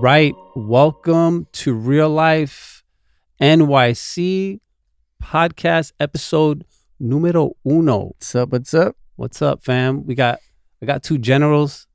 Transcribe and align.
right. 0.00 0.34
Welcome 0.54 1.46
to 1.52 1.72
Real 1.72 2.10
Life 2.10 2.84
NYC 3.40 4.60
podcast 5.22 5.92
episode 5.98 6.66
numero 7.00 7.56
uno. 7.66 8.08
What's 8.08 8.34
up? 8.34 8.50
What's 8.50 8.74
up? 8.74 8.96
What's 9.16 9.40
up, 9.40 9.62
fam? 9.64 10.06
We 10.06 10.14
got 10.14 10.40
I 10.82 10.86
got 10.86 11.02
two 11.02 11.16
generals 11.16 11.86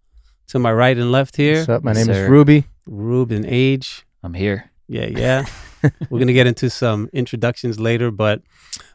to 0.48 0.58
my 0.58 0.73
right 0.73 0.98
and 0.98 1.12
left 1.12 1.36
here. 1.36 1.58
What's 1.58 1.70
up? 1.70 1.84
My 1.84 1.94
name 1.94 2.05
sir. 2.05 2.26
is 2.26 2.30
Ruby. 2.30 2.66
Rube 2.88 3.32
and 3.32 3.45
Age. 3.45 4.04
I'm 4.23 4.34
here. 4.34 4.72
Yeah, 4.88 5.05
yeah. 5.05 5.45
We're 6.09 6.20
gonna 6.20 6.34
get 6.34 6.48
into 6.48 6.70
some 6.72 7.08
introductions 7.13 7.80
later, 7.80 8.09
but 8.09 8.41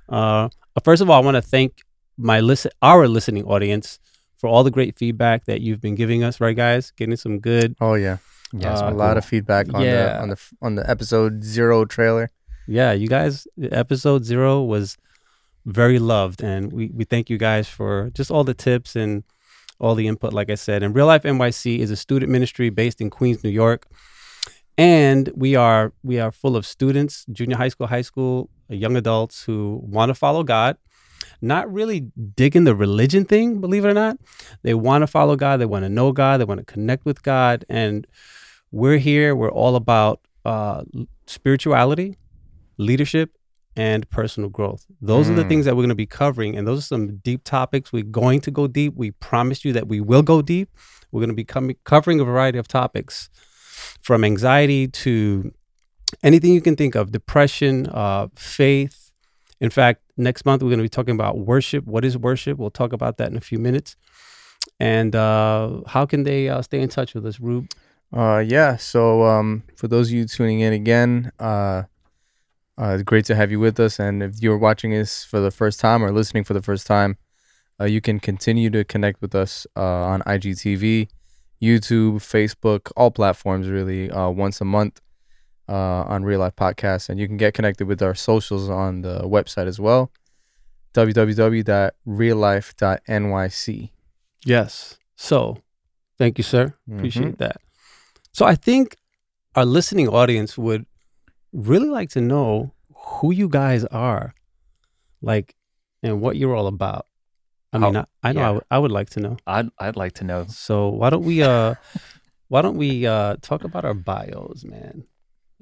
uh, 0.09 0.49
first 0.83 1.01
of 1.01 1.09
all, 1.11 1.23
I 1.23 1.25
want 1.25 1.37
to 1.37 1.43
thank 1.43 1.83
my 2.19 2.41
listen, 2.41 2.73
our 2.83 3.07
listening 3.07 3.45
audience 3.45 4.01
for 4.39 4.49
all 4.49 4.65
the 4.65 4.71
great 4.71 4.99
feedback 4.99 5.45
that 5.45 5.61
you've 5.61 5.81
been 5.81 5.95
giving 5.95 6.25
us. 6.25 6.41
Right, 6.41 6.57
guys, 6.57 6.91
getting 6.97 7.17
some 7.17 7.39
good. 7.39 7.77
Oh 7.81 7.95
yeah, 7.95 8.19
Yes, 8.53 8.81
Uh, 8.81 8.91
a 8.91 8.95
lot 8.95 9.17
of 9.17 9.25
feedback 9.25 9.67
on 9.75 9.83
Yeah. 9.83 9.93
the 10.07 10.21
on 10.23 10.29
the 10.31 10.39
on 10.63 10.75
the 10.77 10.91
episode 10.91 11.45
zero 11.45 11.85
trailer. 11.85 12.31
Yeah, 12.69 12.93
you 12.93 13.09
guys, 13.09 13.47
episode 13.71 14.25
zero 14.25 14.63
was 14.63 14.97
very 15.65 15.99
loved, 15.99 16.43
and 16.43 16.73
we 16.73 16.91
we 16.95 17.05
thank 17.05 17.29
you 17.31 17.39
guys 17.39 17.69
for 17.69 18.11
just 18.15 18.31
all 18.31 18.45
the 18.45 18.55
tips 18.55 18.97
and 18.97 19.25
all 19.79 19.95
the 19.95 20.07
input. 20.07 20.33
Like 20.33 20.51
I 20.51 20.55
said, 20.57 20.83
and 20.83 20.95
Real 20.95 21.07
Life 21.07 21.23
NYC 21.25 21.79
is 21.81 21.91
a 21.91 21.97
student 21.97 22.31
ministry 22.33 22.71
based 22.71 23.01
in 23.01 23.11
Queens, 23.11 23.43
New 23.45 23.51
York. 23.51 23.87
and 24.79 25.31
we 25.35 25.57
are 25.57 25.93
we 26.03 26.21
are 26.21 26.31
full 26.31 26.55
of 26.55 26.67
students 26.67 27.25
junior 27.33 27.57
high 27.57 27.71
school 27.71 27.87
high 27.87 28.03
school 28.03 28.51
young 28.69 28.95
adults 28.97 29.45
who 29.45 29.81
want 29.83 30.11
to 30.11 30.15
follow 30.15 30.43
god 30.45 30.77
not 31.41 31.65
really 31.73 32.01
digging 32.37 32.65
the 32.65 32.75
religion 32.75 33.25
thing 33.25 33.59
believe 33.59 33.87
it 33.87 33.89
or 33.89 33.95
not 33.95 34.19
they 34.65 34.75
want 34.75 35.01
to 35.01 35.07
follow 35.07 35.35
god 35.35 35.57
they 35.59 35.65
want 35.75 35.83
to 35.83 35.89
know 35.89 36.13
god 36.13 36.37
they 36.39 36.45
want 36.45 36.61
to 36.61 36.73
connect 36.75 37.07
with 37.07 37.23
god 37.23 37.65
and 37.71 38.07
we're 38.81 38.99
here 39.11 39.29
we're 39.41 39.57
all 39.63 39.75
about 39.85 40.17
uh, 40.53 40.83
spirituality 41.27 42.11
leadership 42.79 43.29
and 43.79 44.09
personal 44.19 44.49
growth. 44.59 44.83
Those 45.03 45.29
are 45.31 45.35
the 45.35 45.45
Mm. 45.45 45.49
things 45.51 45.65
that 45.67 45.75
we're 45.75 45.83
going 45.87 45.99
to 45.99 46.05
be 46.07 46.13
covering 46.23 46.57
and 46.57 46.67
those 46.69 46.79
are 46.83 46.89
some 46.95 47.05
deep 47.29 47.43
topics. 47.45 47.93
We're 47.93 48.05
going 48.23 48.41
to 48.47 48.51
go 48.51 48.65
deep. 48.67 48.93
We 48.97 49.11
promise 49.31 49.65
you 49.67 49.73
that 49.77 49.87
we 49.93 50.01
will 50.01 50.23
go 50.23 50.41
deep. 50.41 50.69
We're 51.11 51.21
going 51.25 51.35
to 51.37 51.41
be 51.45 51.45
coming, 51.45 51.77
covering 51.85 52.19
a 52.21 52.25
variety 52.25 52.59
of 52.59 52.69
topics 52.69 53.29
from 54.07 54.25
anxiety 54.25 54.83
to 55.05 55.53
anything 56.23 56.53
you 56.55 56.63
can 56.69 56.77
think 56.77 56.95
of 56.95 57.05
depression 57.13 57.75
uh, 58.03 58.29
faith. 58.37 59.11
In 59.61 59.71
fact 59.79 59.99
next 60.17 60.47
month 60.47 60.63
we're 60.63 60.71
going 60.75 60.79
to 60.85 60.91
be 60.91 60.97
talking 60.99 61.15
about 61.21 61.35
worship. 61.53 61.83
What 61.87 62.03
is 62.09 62.17
worship? 62.17 62.55
We'll 62.59 62.71
talk 62.83 62.93
about 62.99 63.17
that 63.19 63.29
in 63.33 63.37
a 63.37 63.47
few 63.51 63.59
minutes. 63.69 63.97
And 64.81 65.15
uh, 65.15 65.83
how 65.95 66.05
can 66.07 66.23
they 66.25 66.49
uh, 66.49 66.63
stay 66.63 66.81
in 66.81 66.89
touch 66.89 67.15
with 67.15 67.25
us 67.27 67.41
rube 67.41 67.69
Uh, 68.13 68.43
yeah. 68.47 68.77
So 68.77 69.25
um, 69.25 69.63
for 69.77 69.89
those 69.89 70.09
of 70.09 70.15
you 70.15 70.25
tuning 70.27 70.61
in 70.61 70.73
again, 70.73 71.33
uh, 71.41 71.83
uh, 72.79 72.93
it's 72.95 73.03
great 73.03 73.25
to 73.27 73.35
have 73.35 73.51
you 73.51 73.59
with 73.61 73.79
us. 73.81 73.99
And 73.99 74.23
if 74.23 74.41
you're 74.43 74.59
watching 74.59 74.91
this 74.91 75.25
for 75.25 75.41
the 75.41 75.51
first 75.51 75.81
time 75.81 76.05
or 76.05 76.13
listening 76.13 76.45
for 76.45 76.55
the 76.55 76.63
first 76.63 76.87
time, 76.87 77.17
uh, 77.81 77.85
you 77.85 78.01
can 78.01 78.21
continue 78.21 78.71
to 78.71 78.85
connect 78.85 79.21
with 79.21 79.35
us 79.35 79.67
uh, 79.77 79.81
on 79.83 80.23
IGTV, 80.23 81.09
YouTube, 81.63 82.17
Facebook, 82.17 82.91
all 82.97 83.11
platforms 83.11 83.69
really. 83.69 84.11
Uh, 84.11 84.29
once 84.31 84.61
a 84.61 84.65
month 84.65 85.01
uh, 85.69 86.03
on 86.05 86.25
Real 86.25 86.41
Life 86.41 86.57
Podcast, 86.57 87.09
and 87.09 87.19
you 87.21 87.27
can 87.27 87.37
get 87.37 87.55
connected 87.55 87.87
with 87.87 88.03
our 88.03 88.15
socials 88.15 88.69
on 88.71 89.03
the 89.03 89.21
website 89.23 89.67
as 89.67 89.79
well. 89.81 90.11
www.reallife.nyc. 90.95 93.91
yes 94.45 94.99
so 95.17 95.59
thank 96.19 96.39
you 96.39 96.45
sir 96.45 96.75
Mhm. 96.89 96.97
appreciate 96.97 97.39
that 97.39 97.57
so 98.37 98.43
i 98.53 98.55
think 98.67 98.97
our 99.59 99.65
listening 99.77 100.09
audience 100.21 100.53
would 100.65 100.85
really 101.71 101.89
like 101.99 102.11
to 102.17 102.21
know 102.33 102.49
who 103.05 103.29
you 103.41 103.49
guys 103.61 103.83
are 104.09 104.35
like 105.31 105.55
and 106.03 106.21
what 106.21 106.37
you're 106.37 106.55
all 106.59 106.67
about 106.77 107.07
i 107.73 107.79
mean 107.79 107.95
How- 107.95 108.07
i, 108.23 108.29
I 108.29 108.33
know 108.33 108.41
I 108.41 108.45
yeah. 108.45 108.51
would- 108.77 108.83
would 108.83 108.95
like 108.99 109.11
to 109.17 109.21
know 109.25 109.35
I'd 109.47 109.69
I'd 109.85 109.97
like 110.03 110.15
to 110.21 110.25
know. 110.31 110.41
So 110.67 110.75
why 111.01 111.09
don't 111.13 111.25
we 111.31 111.37
uh 111.43 111.75
why 112.53 112.61
don't 112.65 112.79
we 112.85 112.91
uh 113.15 113.33
talk 113.49 113.65
about 113.69 113.85
our 113.89 113.95
bios, 114.09 114.65
man? 114.75 115.05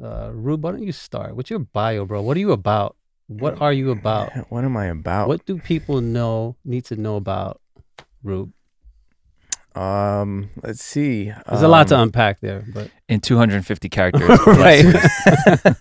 Uh 0.08 0.28
Rube, 0.44 0.62
why 0.64 0.70
don't 0.72 0.82
you 0.90 0.92
start? 1.06 1.30
What's 1.36 1.50
your 1.54 1.62
bio, 1.78 2.04
bro? 2.04 2.20
What 2.26 2.36
are 2.36 2.40
you 2.46 2.52
about? 2.52 2.96
What 3.28 3.60
are 3.64 3.72
you 3.80 3.90
about? 3.98 4.28
What 4.52 4.64
am 4.68 4.76
I 4.76 4.86
about? 4.98 5.28
What 5.28 5.46
do 5.46 5.58
people 5.72 6.00
know 6.16 6.56
need 6.64 6.84
to 6.90 6.96
know 7.04 7.16
about 7.24 7.60
Rube? 8.22 8.52
Um, 9.74 10.50
let's 10.62 10.82
see. 10.84 11.32
There's 11.48 11.62
a 11.62 11.68
lot 11.68 11.88
to 11.88 11.96
Um, 11.96 12.02
unpack 12.02 12.40
there, 12.40 12.64
but 12.72 12.90
In 13.08 13.20
250 13.20 13.88
characters. 13.88 14.38
Right. 14.46 14.84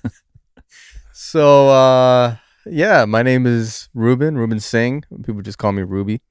So, 1.15 1.69
uh, 1.69 2.35
yeah, 2.65 3.05
my 3.05 3.23
name 3.23 3.45
is 3.47 3.89
Ruben, 3.93 4.37
Ruben 4.37 4.59
Singh. 4.59 5.03
People 5.25 5.41
just 5.41 5.57
call 5.57 5.71
me 5.71 5.81
Ruby 5.83 6.21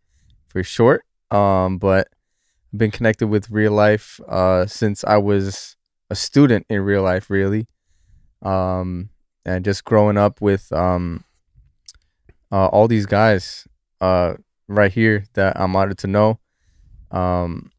for 0.49 0.63
short. 0.63 1.05
Um, 1.31 1.79
but 1.79 2.09
I've 2.73 2.79
been 2.79 2.91
connected 2.91 3.29
with 3.29 3.51
real 3.51 3.73
life 3.73 4.21
uh, 4.29 4.67
since 4.67 5.03
I 5.05 5.17
was 5.17 5.77
a 6.11 6.15
student 6.15 6.67
in 6.69 6.83
real 6.83 7.03
life, 7.03 7.31
really. 7.31 7.67
Um, 8.43 9.11
and 9.45 9.65
just 9.65 9.85
growing 9.85 10.17
up 10.19 10.41
with 10.41 10.71
um, 10.73 11.25
uh, 12.53 12.67
all 12.67 12.87
these 12.87 13.07
guys 13.07 13.67
uh, 14.01 14.35
right 14.69 14.93
here 14.93 15.25
that 15.35 15.59
I'm 15.59 15.75
honored 15.75 15.99
to 15.99 16.07
know. 16.07 16.39
Um, 17.13 17.71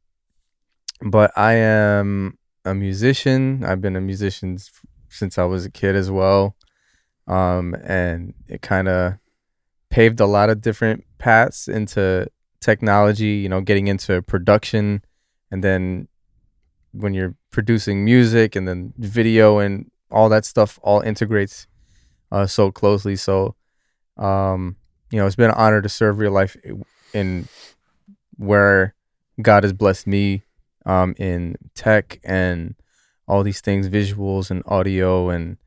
but 1.01 1.31
I 1.35 1.53
am 1.53 2.37
a 2.63 2.73
musician. 2.73 3.65
I've 3.65 3.81
been 3.81 3.97
a 3.97 4.01
musician 4.01 4.57
since 5.09 5.37
I 5.37 5.43
was 5.43 5.65
a 5.65 5.69
kid 5.69 5.95
as 5.95 6.09
well 6.09 6.55
um, 7.27 7.75
and 7.83 8.33
it 8.47 8.61
kind 8.61 8.87
of 8.87 9.13
paved 9.89 10.19
a 10.19 10.25
lot 10.25 10.49
of 10.49 10.61
different 10.61 11.05
paths 11.17 11.67
into 11.67 12.27
technology. 12.59 13.35
You 13.35 13.49
know, 13.49 13.61
getting 13.61 13.87
into 13.87 14.21
production, 14.21 15.03
and 15.51 15.63
then 15.63 16.07
when 16.91 17.13
you're 17.13 17.35
producing 17.49 18.05
music 18.05 18.55
and 18.55 18.67
then 18.67 18.93
video 18.97 19.59
and 19.59 19.89
all 20.11 20.29
that 20.29 20.45
stuff, 20.45 20.79
all 20.83 21.01
integrates 21.01 21.67
uh, 22.31 22.45
so 22.45 22.71
closely. 22.71 23.15
So, 23.15 23.55
um, 24.17 24.75
you 25.11 25.19
know, 25.19 25.25
it's 25.25 25.35
been 25.35 25.49
an 25.49 25.55
honor 25.57 25.81
to 25.81 25.89
serve 25.89 26.19
real 26.19 26.31
life 26.31 26.55
in 27.13 27.47
where 28.37 28.93
God 29.41 29.63
has 29.63 29.73
blessed 29.73 30.07
me 30.07 30.43
um, 30.85 31.15
in 31.17 31.55
tech 31.75 32.19
and 32.23 32.75
all 33.27 33.43
these 33.43 33.61
things, 33.61 33.87
visuals 33.89 34.51
and 34.51 34.63
audio 34.65 35.29
and 35.29 35.57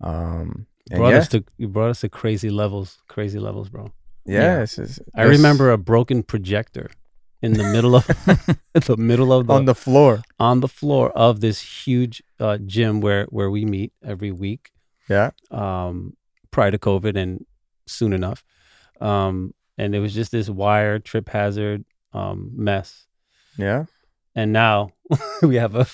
um, 0.00 0.66
and 0.90 0.98
brought 0.98 1.10
yeah, 1.12 1.18
us 1.18 1.28
to 1.28 1.44
you 1.58 1.68
brought 1.68 1.90
us 1.90 2.00
to 2.00 2.08
crazy 2.08 2.50
levels, 2.50 2.98
crazy 3.08 3.38
levels, 3.38 3.68
bro. 3.68 3.92
yeah, 4.26 4.40
Yeah. 4.56 4.62
it's 4.62 4.76
just- 4.76 5.00
I 5.14 5.24
remember 5.24 5.70
a 5.70 5.78
broken 5.78 6.22
projector 6.22 6.90
in 7.42 7.54
the 7.54 7.64
middle 7.64 7.94
of 7.96 8.06
the 8.86 8.96
middle 8.96 9.32
of 9.32 9.46
the 9.46 9.52
on 9.54 9.64
the 9.64 9.74
floor. 9.74 10.22
on 10.38 10.60
the 10.60 10.68
floor 10.68 11.10
of 11.12 11.40
this 11.40 11.60
huge 11.86 12.22
uh, 12.38 12.58
gym 12.58 13.00
where 13.00 13.24
where 13.26 13.50
we 13.50 13.64
meet 13.64 13.92
every 14.04 14.30
week. 14.30 14.70
Yeah, 15.08 15.30
um, 15.50 16.16
prior 16.50 16.70
to 16.70 16.78
COVID 16.78 17.16
and 17.16 17.44
soon 17.86 18.12
enough. 18.12 18.44
Um, 19.00 19.54
and 19.78 19.94
it 19.94 20.00
was 20.00 20.14
just 20.14 20.30
this 20.32 20.48
wire 20.50 20.98
trip 20.98 21.28
hazard 21.30 21.84
um, 22.12 22.50
mess. 22.54 23.06
yeah, 23.56 23.84
And 24.34 24.52
now 24.52 24.92
we 25.42 25.56
have 25.56 25.74
a, 25.74 25.86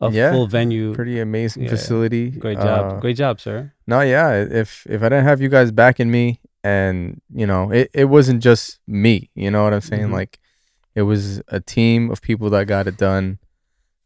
a 0.00 0.10
Yeah, 0.10 0.30
full 0.32 0.46
venue. 0.46 0.94
pretty 0.94 1.20
amazing 1.20 1.64
Yeah, 1.64 1.70
facility. 1.70 2.30
Great 2.30 2.58
job. 2.58 2.96
Uh, 2.96 3.00
Great 3.00 3.16
job, 3.16 3.40
sir. 3.40 3.72
No, 3.86 4.00
yeah. 4.00 4.32
If 4.34 4.86
if 4.88 5.02
I 5.02 5.08
didn't 5.08 5.24
have 5.26 5.40
you 5.40 5.48
guys 5.48 5.70
backing 5.72 6.10
me, 6.10 6.40
and 6.62 7.20
you 7.32 7.46
know, 7.46 7.70
it, 7.70 7.90
it 7.92 8.04
wasn't 8.06 8.42
just 8.42 8.78
me. 8.86 9.30
You 9.34 9.50
know 9.50 9.64
what 9.64 9.74
I'm 9.74 9.80
saying? 9.82 10.08
Mhm. 10.08 10.12
Like, 10.12 10.38
it 10.94 11.02
was 11.02 11.42
a 11.48 11.60
team 11.60 12.10
of 12.10 12.22
people 12.22 12.50
that 12.50 12.66
got 12.66 12.86
it 12.86 12.96
done. 12.96 13.38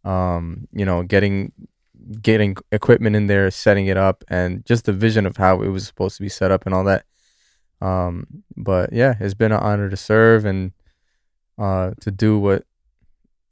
Um, 0.04 0.68
you 0.72 0.84
know, 0.84 1.02
getting 1.02 1.52
getting 2.22 2.56
equipment 2.72 3.14
in 3.16 3.26
there, 3.26 3.50
setting 3.50 3.86
it 3.86 3.96
up, 3.96 4.24
and 4.28 4.64
just 4.64 4.86
the 4.86 4.92
vision 4.92 5.26
of 5.26 5.36
how 5.36 5.62
it 5.62 5.68
was 5.68 5.86
supposed 5.86 6.16
to 6.16 6.22
be 6.22 6.28
set 6.28 6.50
up 6.50 6.64
and 6.66 6.74
all 6.74 6.84
that. 6.84 7.04
Um, 7.80 8.42
but 8.56 8.92
yeah, 8.92 9.14
it's 9.20 9.34
been 9.34 9.52
an 9.52 9.60
honor 9.60 9.88
to 9.90 9.96
serve 9.96 10.44
and 10.44 10.72
uh 11.58 11.92
to 12.00 12.10
do 12.10 12.38
what 12.38 12.64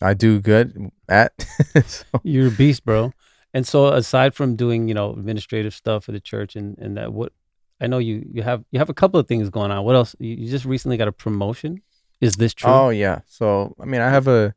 I 0.01 0.15
do 0.15 0.41
good 0.41 0.91
at. 1.09 1.33
so, 1.87 2.05
You're 2.23 2.49
a 2.49 2.51
beast, 2.51 2.85
bro. 2.85 3.13
And 3.55 3.67
so 3.67 3.87
aside 3.89 4.35
from 4.35 4.57
doing, 4.57 4.89
you 4.89 4.95
know, 4.95 5.13
administrative 5.13 5.75
stuff 5.75 6.05
for 6.05 6.13
the 6.13 6.21
church 6.21 6.57
and, 6.57 6.77
and 6.79 6.97
that 6.99 7.13
what 7.13 7.33
I 7.81 7.87
know 7.87 7.99
you 7.99 8.27
you 8.33 8.43
have 8.43 8.65
you 8.71 8.79
have 8.79 8.91
a 8.91 8.95
couple 8.95 9.19
of 9.21 9.27
things 9.27 9.51
going 9.51 9.71
on. 9.71 9.85
What 9.85 9.97
else? 9.97 10.15
You, 10.19 10.35
you 10.35 10.51
just 10.51 10.65
recently 10.65 10.97
got 10.97 11.09
a 11.09 11.13
promotion. 11.13 11.83
Is 12.21 12.37
this 12.37 12.55
true? 12.55 12.71
Oh 12.71 12.89
yeah. 12.91 13.21
So 13.27 13.75
I 13.81 13.85
mean, 13.85 14.01
I 14.01 14.11
have 14.11 14.29
a, 14.29 14.55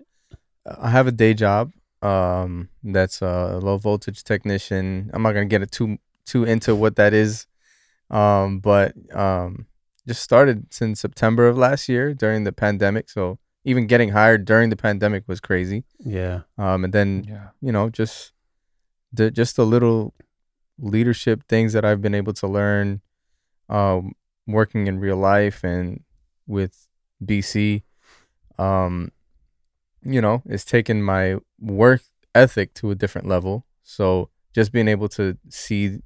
I 0.65 0.89
have 0.89 1.07
a 1.07 1.11
day 1.11 1.33
job. 1.33 1.71
Um, 2.01 2.69
that's 2.83 3.21
a 3.21 3.59
low 3.61 3.77
voltage 3.77 4.23
technician. 4.23 5.09
I'm 5.13 5.21
not 5.21 5.33
gonna 5.33 5.45
get 5.45 5.61
it 5.61 5.71
too 5.71 5.97
too 6.25 6.45
into 6.45 6.75
what 6.75 6.95
that 6.95 7.13
is. 7.13 7.47
Um, 8.09 8.59
but 8.59 8.93
um, 9.15 9.67
just 10.07 10.21
started 10.23 10.73
since 10.73 10.99
September 11.01 11.47
of 11.47 11.57
last 11.57 11.87
year 11.89 12.13
during 12.13 12.43
the 12.43 12.51
pandemic. 12.51 13.09
So 13.09 13.37
even 13.63 13.87
getting 13.87 14.09
hired 14.09 14.45
during 14.45 14.69
the 14.69 14.75
pandemic 14.75 15.23
was 15.27 15.39
crazy. 15.39 15.83
Yeah. 15.99 16.41
Um, 16.57 16.83
and 16.85 16.93
then 16.93 17.25
Yeah. 17.27 17.49
you 17.61 17.71
know 17.71 17.89
just 17.89 18.33
the 19.13 19.29
just 19.31 19.55
the 19.55 19.65
little 19.65 20.13
leadership 20.77 21.43
things 21.49 21.73
that 21.73 21.83
I've 21.83 22.01
been 22.01 22.15
able 22.15 22.33
to 22.33 22.47
learn, 22.47 23.01
um, 23.67 24.13
working 24.47 24.87
in 24.87 24.99
real 24.99 25.17
life 25.17 25.63
and 25.63 26.03
with 26.47 26.87
BC, 27.23 27.83
um, 28.57 29.11
you 30.03 30.21
know, 30.21 30.41
it's 30.45 30.63
taken 30.65 31.03
my 31.03 31.37
work 31.59 32.01
ethic 32.33 32.73
to 32.75 32.91
a 32.91 32.95
different 32.95 33.27
level. 33.27 33.65
So 33.83 34.29
just 34.55 34.71
being 34.71 34.87
able 34.87 35.09
to 35.09 35.37
see 35.49 35.99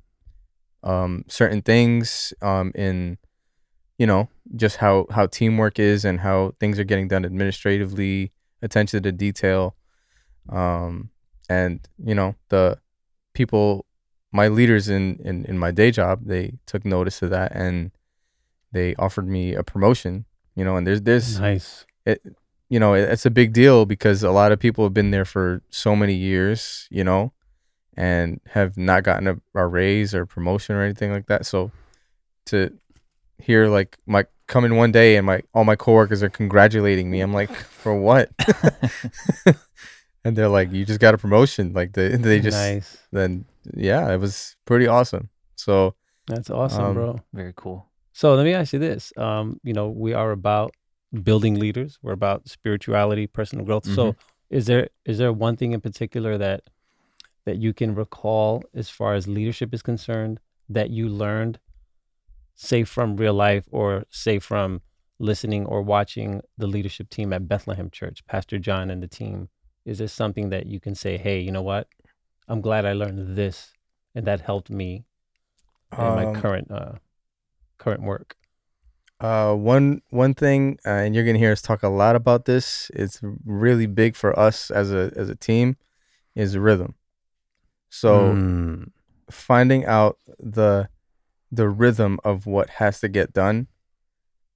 um, 0.83 1.23
certain 1.27 1.61
things 1.61 2.33
um, 2.41 2.71
in, 2.75 3.17
you 3.97 4.07
know, 4.07 4.27
just 4.55 4.77
how 4.77 5.05
how 5.11 5.27
teamwork 5.27 5.79
is 5.79 6.03
and 6.05 6.19
how 6.21 6.53
things 6.59 6.79
are 6.79 6.83
getting 6.83 7.07
done 7.07 7.25
administratively, 7.25 8.31
attention 8.61 9.03
to 9.03 9.11
detail, 9.11 9.75
um, 10.49 11.09
and 11.49 11.87
you 12.03 12.15
know 12.15 12.35
the 12.49 12.79
people, 13.33 13.85
my 14.31 14.47
leaders 14.47 14.89
in 14.89 15.19
in 15.23 15.45
in 15.45 15.57
my 15.57 15.71
day 15.71 15.91
job, 15.91 16.21
they 16.25 16.53
took 16.65 16.85
notice 16.85 17.21
of 17.21 17.29
that 17.29 17.51
and 17.55 17.91
they 18.71 18.95
offered 18.95 19.27
me 19.27 19.53
a 19.53 19.63
promotion. 19.63 20.25
You 20.55 20.63
know, 20.65 20.75
and 20.77 20.85
there's 20.85 21.01
there's 21.01 21.39
Nice. 21.39 21.85
it, 22.05 22.21
you 22.69 22.79
know, 22.79 22.93
it- 22.93 23.09
it's 23.09 23.25
a 23.25 23.31
big 23.31 23.53
deal 23.53 23.85
because 23.85 24.23
a 24.23 24.31
lot 24.31 24.51
of 24.51 24.59
people 24.59 24.83
have 24.83 24.93
been 24.93 25.11
there 25.11 25.25
for 25.25 25.61
so 25.69 25.95
many 25.95 26.13
years, 26.13 26.87
you 26.91 27.03
know, 27.03 27.33
and 27.97 28.39
have 28.49 28.77
not 28.77 29.03
gotten 29.03 29.27
a, 29.27 29.35
a 29.55 29.65
raise 29.67 30.13
or 30.15 30.25
promotion 30.25 30.75
or 30.75 30.81
anything 30.83 31.11
like 31.11 31.27
that. 31.27 31.45
So 31.45 31.71
to 32.47 32.71
hear 33.39 33.67
like 33.67 33.97
my 34.05 34.25
come 34.47 34.65
in 34.65 34.75
one 34.75 34.91
day 34.91 35.15
and 35.17 35.25
my 35.25 35.41
all 35.53 35.63
my 35.63 35.75
coworkers 35.75 36.23
are 36.23 36.29
congratulating 36.29 37.09
me, 37.09 37.21
I'm 37.21 37.33
like, 37.33 37.51
for 37.53 37.95
what? 37.95 38.31
and 40.23 40.35
they're 40.35 40.49
like, 40.49 40.71
you 40.71 40.85
just 40.85 40.99
got 40.99 41.13
a 41.13 41.17
promotion. 41.17 41.73
Like 41.73 41.93
they 41.93 42.09
they 42.15 42.39
just 42.39 42.57
nice. 42.57 42.97
then 43.11 43.45
yeah, 43.73 44.11
it 44.13 44.17
was 44.17 44.55
pretty 44.65 44.87
awesome. 44.87 45.29
So 45.55 45.95
That's 46.27 46.49
awesome, 46.49 46.83
um, 46.83 46.93
bro. 46.93 47.19
Very 47.33 47.53
cool. 47.55 47.87
So 48.11 48.35
let 48.35 48.43
me 48.43 48.53
ask 48.53 48.73
you 48.73 48.79
this. 48.79 49.11
Um, 49.17 49.59
you 49.63 49.73
know, 49.73 49.89
we 49.89 50.13
are 50.13 50.31
about 50.31 50.73
building 51.23 51.59
leaders. 51.59 51.99
We're 52.01 52.13
about 52.13 52.47
spirituality, 52.47 53.27
personal 53.27 53.65
growth. 53.65 53.85
So 53.85 54.15
is 54.49 54.67
there 54.67 54.89
is 55.05 55.17
there 55.17 55.33
one 55.33 55.57
thing 55.57 55.71
in 55.71 55.81
particular 55.81 56.37
that 56.37 56.63
that 57.45 57.57
you 57.57 57.73
can 57.73 57.93
recall 57.95 58.63
as 58.73 58.89
far 58.89 59.15
as 59.15 59.27
leadership 59.27 59.73
is 59.73 59.81
concerned 59.81 60.39
that 60.69 60.89
you 60.89 61.09
learned 61.09 61.59
say 62.55 62.83
from 62.83 63.17
real 63.17 63.33
life 63.33 63.65
or 63.71 64.05
say 64.09 64.39
from 64.39 64.81
listening 65.19 65.65
or 65.65 65.81
watching 65.81 66.41
the 66.57 66.67
leadership 66.67 67.09
team 67.09 67.33
at 67.33 67.47
Bethlehem 67.47 67.89
Church, 67.89 68.25
Pastor 68.25 68.59
John 68.59 68.89
and 68.89 69.01
the 69.01 69.07
team? 69.07 69.49
Is 69.85 69.97
this 69.97 70.13
something 70.13 70.49
that 70.49 70.65
you 70.67 70.79
can 70.79 70.95
say, 70.95 71.17
"Hey, 71.17 71.39
you 71.39 71.51
know 71.51 71.61
what? 71.61 71.87
I'm 72.47 72.61
glad 72.61 72.85
I 72.85 72.93
learned 72.93 73.35
this 73.35 73.73
and 74.15 74.25
that 74.25 74.41
helped 74.41 74.69
me 74.69 75.05
in 75.91 76.15
my 76.15 76.25
um, 76.25 76.41
current 76.41 76.71
uh 76.71 76.93
current 77.77 78.01
work." 78.03 78.37
Uh, 79.19 79.53
one 79.53 80.01
one 80.09 80.33
thing, 80.33 80.77
uh, 80.85 80.89
and 80.89 81.15
you're 81.15 81.23
gonna 81.23 81.37
hear 81.39 81.51
us 81.51 81.61
talk 81.61 81.83
a 81.83 81.87
lot 81.87 82.15
about 82.15 82.45
this. 82.45 82.91
It's 82.93 83.21
really 83.45 83.85
big 83.85 84.15
for 84.15 84.37
us 84.37 84.69
as 84.69 84.91
a 84.91 85.11
as 85.15 85.29
a 85.29 85.35
team, 85.35 85.77
is 86.35 86.57
rhythm. 86.57 86.95
So 87.89 88.33
Mm. 88.33 88.91
finding 89.29 89.85
out 89.85 90.17
the 90.39 90.89
the 91.53 91.69
rhythm 91.69 92.19
of 92.23 92.45
what 92.45 92.69
has 92.71 92.99
to 93.01 93.07
get 93.07 93.33
done, 93.33 93.67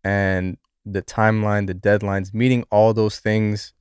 and 0.03 0.57
the 0.85 1.01
timeline, 1.01 1.67
the 1.67 1.73
deadlines, 1.73 2.33
meeting 2.33 2.65
all 2.71 2.93
those 2.93 3.19
things, 3.19 3.73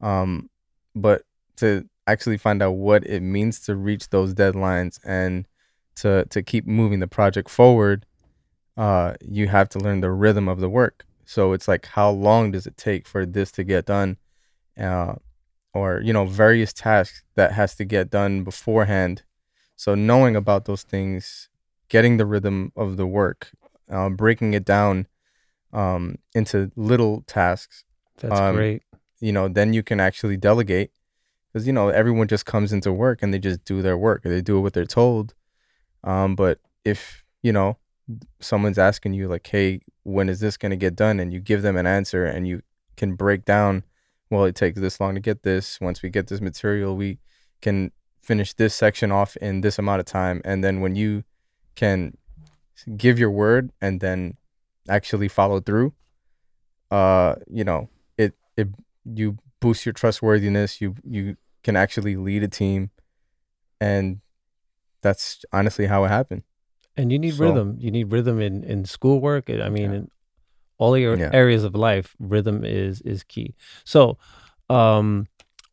um, 0.00 0.48
but 0.94 1.22
to 1.56 1.88
actually 2.06 2.38
find 2.38 2.62
out 2.62 2.72
what 2.72 3.04
it 3.04 3.20
means 3.20 3.60
to 3.60 3.74
reach 3.74 4.10
those 4.10 4.32
deadlines 4.34 4.98
and 5.04 5.46
to 5.96 6.24
to 6.26 6.42
keep 6.42 6.66
moving 6.66 7.00
the 7.00 7.08
project 7.08 7.50
forward 7.50 8.06
uh, 8.76 9.14
you 9.20 9.48
have 9.48 9.68
to 9.70 9.78
learn 9.78 10.00
the 10.00 10.10
rhythm 10.10 10.48
of 10.48 10.60
the 10.60 10.68
work. 10.68 11.04
So 11.24 11.52
it's 11.52 11.66
like, 11.66 11.86
how 11.86 12.10
long 12.10 12.52
does 12.52 12.66
it 12.66 12.76
take 12.76 13.06
for 13.06 13.26
this 13.26 13.50
to 13.52 13.64
get 13.64 13.86
done? 13.86 14.18
Uh, 14.78 15.14
or, 15.74 16.00
you 16.00 16.12
know, 16.12 16.26
various 16.26 16.72
tasks 16.72 17.22
that 17.34 17.52
has 17.52 17.74
to 17.76 17.84
get 17.84 18.10
done 18.10 18.44
beforehand. 18.44 19.22
So 19.74 19.94
knowing 19.94 20.36
about 20.36 20.66
those 20.66 20.82
things, 20.82 21.48
getting 21.88 22.16
the 22.16 22.26
rhythm 22.26 22.72
of 22.76 22.96
the 22.96 23.06
work, 23.06 23.50
uh, 23.90 24.08
breaking 24.10 24.54
it 24.54 24.64
down 24.64 25.06
um, 25.72 26.16
into 26.34 26.70
little 26.76 27.22
tasks, 27.26 27.84
That's 28.18 28.40
Um, 28.40 28.56
great. 28.56 28.82
you 29.20 29.32
know, 29.32 29.48
then 29.48 29.72
you 29.72 29.82
can 29.82 30.00
actually 30.00 30.36
delegate. 30.36 30.90
Because, 31.52 31.66
you 31.66 31.72
know, 31.72 31.88
everyone 31.88 32.28
just 32.28 32.44
comes 32.46 32.72
into 32.72 32.92
work 32.92 33.22
and 33.22 33.32
they 33.32 33.38
just 33.38 33.64
do 33.64 33.80
their 33.82 33.96
work. 33.96 34.22
They 34.22 34.42
do 34.42 34.60
what 34.60 34.72
they're 34.74 34.84
told. 34.84 35.34
Um, 36.04 36.36
but 36.36 36.60
if, 36.84 37.24
you 37.42 37.52
know, 37.52 37.78
someone's 38.40 38.78
asking 38.78 39.14
you 39.14 39.26
like 39.26 39.44
hey 39.48 39.80
when 40.04 40.28
is 40.28 40.38
this 40.38 40.56
going 40.56 40.70
to 40.70 40.76
get 40.76 40.94
done 40.94 41.18
and 41.18 41.32
you 41.32 41.40
give 41.40 41.62
them 41.62 41.76
an 41.76 41.86
answer 41.88 42.24
and 42.24 42.46
you 42.46 42.62
can 42.96 43.16
break 43.16 43.44
down 43.44 43.82
well 44.30 44.44
it 44.44 44.54
takes 44.54 44.78
this 44.78 45.00
long 45.00 45.14
to 45.16 45.20
get 45.20 45.42
this 45.42 45.80
once 45.80 46.02
we 46.02 46.08
get 46.08 46.28
this 46.28 46.40
material 46.40 46.96
we 46.96 47.18
can 47.60 47.90
finish 48.22 48.54
this 48.54 48.76
section 48.76 49.10
off 49.10 49.36
in 49.38 49.60
this 49.60 49.76
amount 49.76 49.98
of 49.98 50.06
time 50.06 50.40
and 50.44 50.62
then 50.62 50.80
when 50.80 50.94
you 50.94 51.24
can 51.76 52.16
give 52.96 53.18
your 53.18 53.30
word 53.30 53.70
and 53.80 54.00
then 54.00 54.36
actually 54.88 55.28
follow 55.28 55.60
through 55.60 55.92
uh 56.90 57.34
you 57.50 57.64
know 57.64 57.88
it 58.16 58.34
it 58.56 58.68
you 59.04 59.36
boost 59.60 59.84
your 59.86 59.92
trustworthiness 59.92 60.80
you 60.80 60.94
you 61.04 61.36
can 61.64 61.74
actually 61.76 62.14
lead 62.16 62.42
a 62.42 62.48
team 62.48 62.90
and 63.80 64.20
that's 65.02 65.44
honestly 65.52 65.86
how 65.86 66.04
it 66.04 66.08
happened 66.08 66.42
And 66.98 67.12
you 67.12 67.18
need 67.18 67.34
So- 67.36 67.44
rhythm. 67.44 67.76
You 67.78 67.90
need 67.90 68.08
rhythm 68.10 68.40
in 68.40 68.64
in 68.64 68.84
schoolwork. 68.86 69.50
I 69.50 69.68
mean, 69.68 69.90
Yeah. 69.92 69.98
in 69.98 70.04
all 70.80 70.96
your 70.96 71.12
Yeah. 71.18 71.28
areas 71.42 71.62
of 71.68 71.74
life, 71.74 72.16
rhythm 72.18 72.64
is 72.64 73.02
is 73.12 73.20
key. 73.32 73.48
So, 73.84 74.16
um, 74.72 75.26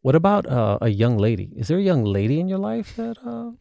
what 0.04 0.16
about 0.16 0.44
uh, 0.58 0.78
a 0.82 0.90
young 0.92 1.16
lady? 1.28 1.48
Is 1.56 1.68
there 1.72 1.80
a 1.80 1.88
young 1.92 2.04
lady 2.04 2.38
in 2.44 2.48
your 2.52 2.60
life 2.72 2.90
that 3.00 3.16
uh, 3.24 3.52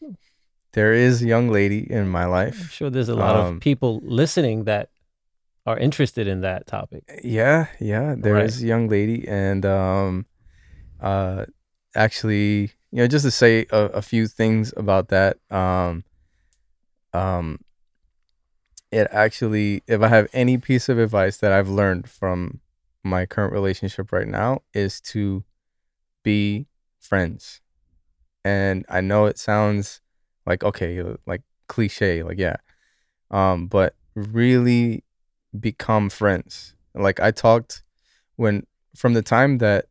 there 0.72 0.92
is 0.92 1.22
a 1.22 1.26
young 1.26 1.50
lady 1.50 1.90
in 1.90 2.08
my 2.08 2.24
life. 2.24 2.60
I'm 2.60 2.68
sure 2.68 2.90
there's 2.90 3.08
a 3.08 3.14
lot 3.14 3.36
Um, 3.36 3.56
of 3.56 3.60
people 3.60 4.00
listening 4.04 4.64
that 4.64 4.90
are 5.66 5.78
interested 5.78 6.26
in 6.26 6.40
that 6.42 6.66
topic. 6.66 7.04
Yeah, 7.22 7.66
yeah, 7.80 8.14
there 8.18 8.38
is 8.38 8.56
Right. 8.58 8.64
a 8.64 8.66
young 8.66 8.88
lady, 8.88 9.26
and 9.28 9.64
um, 9.64 10.26
uh, 11.00 11.46
actually, 11.94 12.72
you 12.90 12.98
know, 12.98 13.06
just 13.06 13.24
to 13.24 13.30
say 13.30 13.66
a, 13.70 14.00
a 14.00 14.02
few 14.02 14.26
things 14.26 14.72
about 14.76 15.08
that, 15.08 15.38
um, 15.50 16.04
um, 17.12 17.60
it 18.90 19.08
actually, 19.10 19.82
if 19.86 20.02
I 20.02 20.08
have 20.08 20.28
any 20.32 20.58
piece 20.58 20.88
of 20.88 20.98
advice 20.98 21.38
that 21.38 21.52
I've 21.52 21.68
learned 21.68 22.08
from 22.10 22.60
my 23.02 23.24
current 23.26 23.52
relationship 23.52 24.12
right 24.12 24.28
now, 24.28 24.62
is 24.74 25.00
to 25.12 25.44
be 26.22 26.66
friends. 27.00 27.60
And 28.44 28.84
I 28.88 29.00
know 29.00 29.26
it 29.26 29.38
sounds 29.38 30.01
like 30.46 30.64
okay, 30.64 31.00
uh, 31.00 31.14
like 31.26 31.42
cliche, 31.68 32.22
like 32.22 32.38
yeah, 32.38 32.56
um, 33.30 33.66
but 33.66 33.94
really 34.14 35.04
become 35.58 36.10
friends. 36.10 36.74
Like 36.94 37.20
I 37.20 37.30
talked 37.30 37.82
when 38.36 38.66
from 38.96 39.14
the 39.14 39.22
time 39.22 39.58
that 39.58 39.86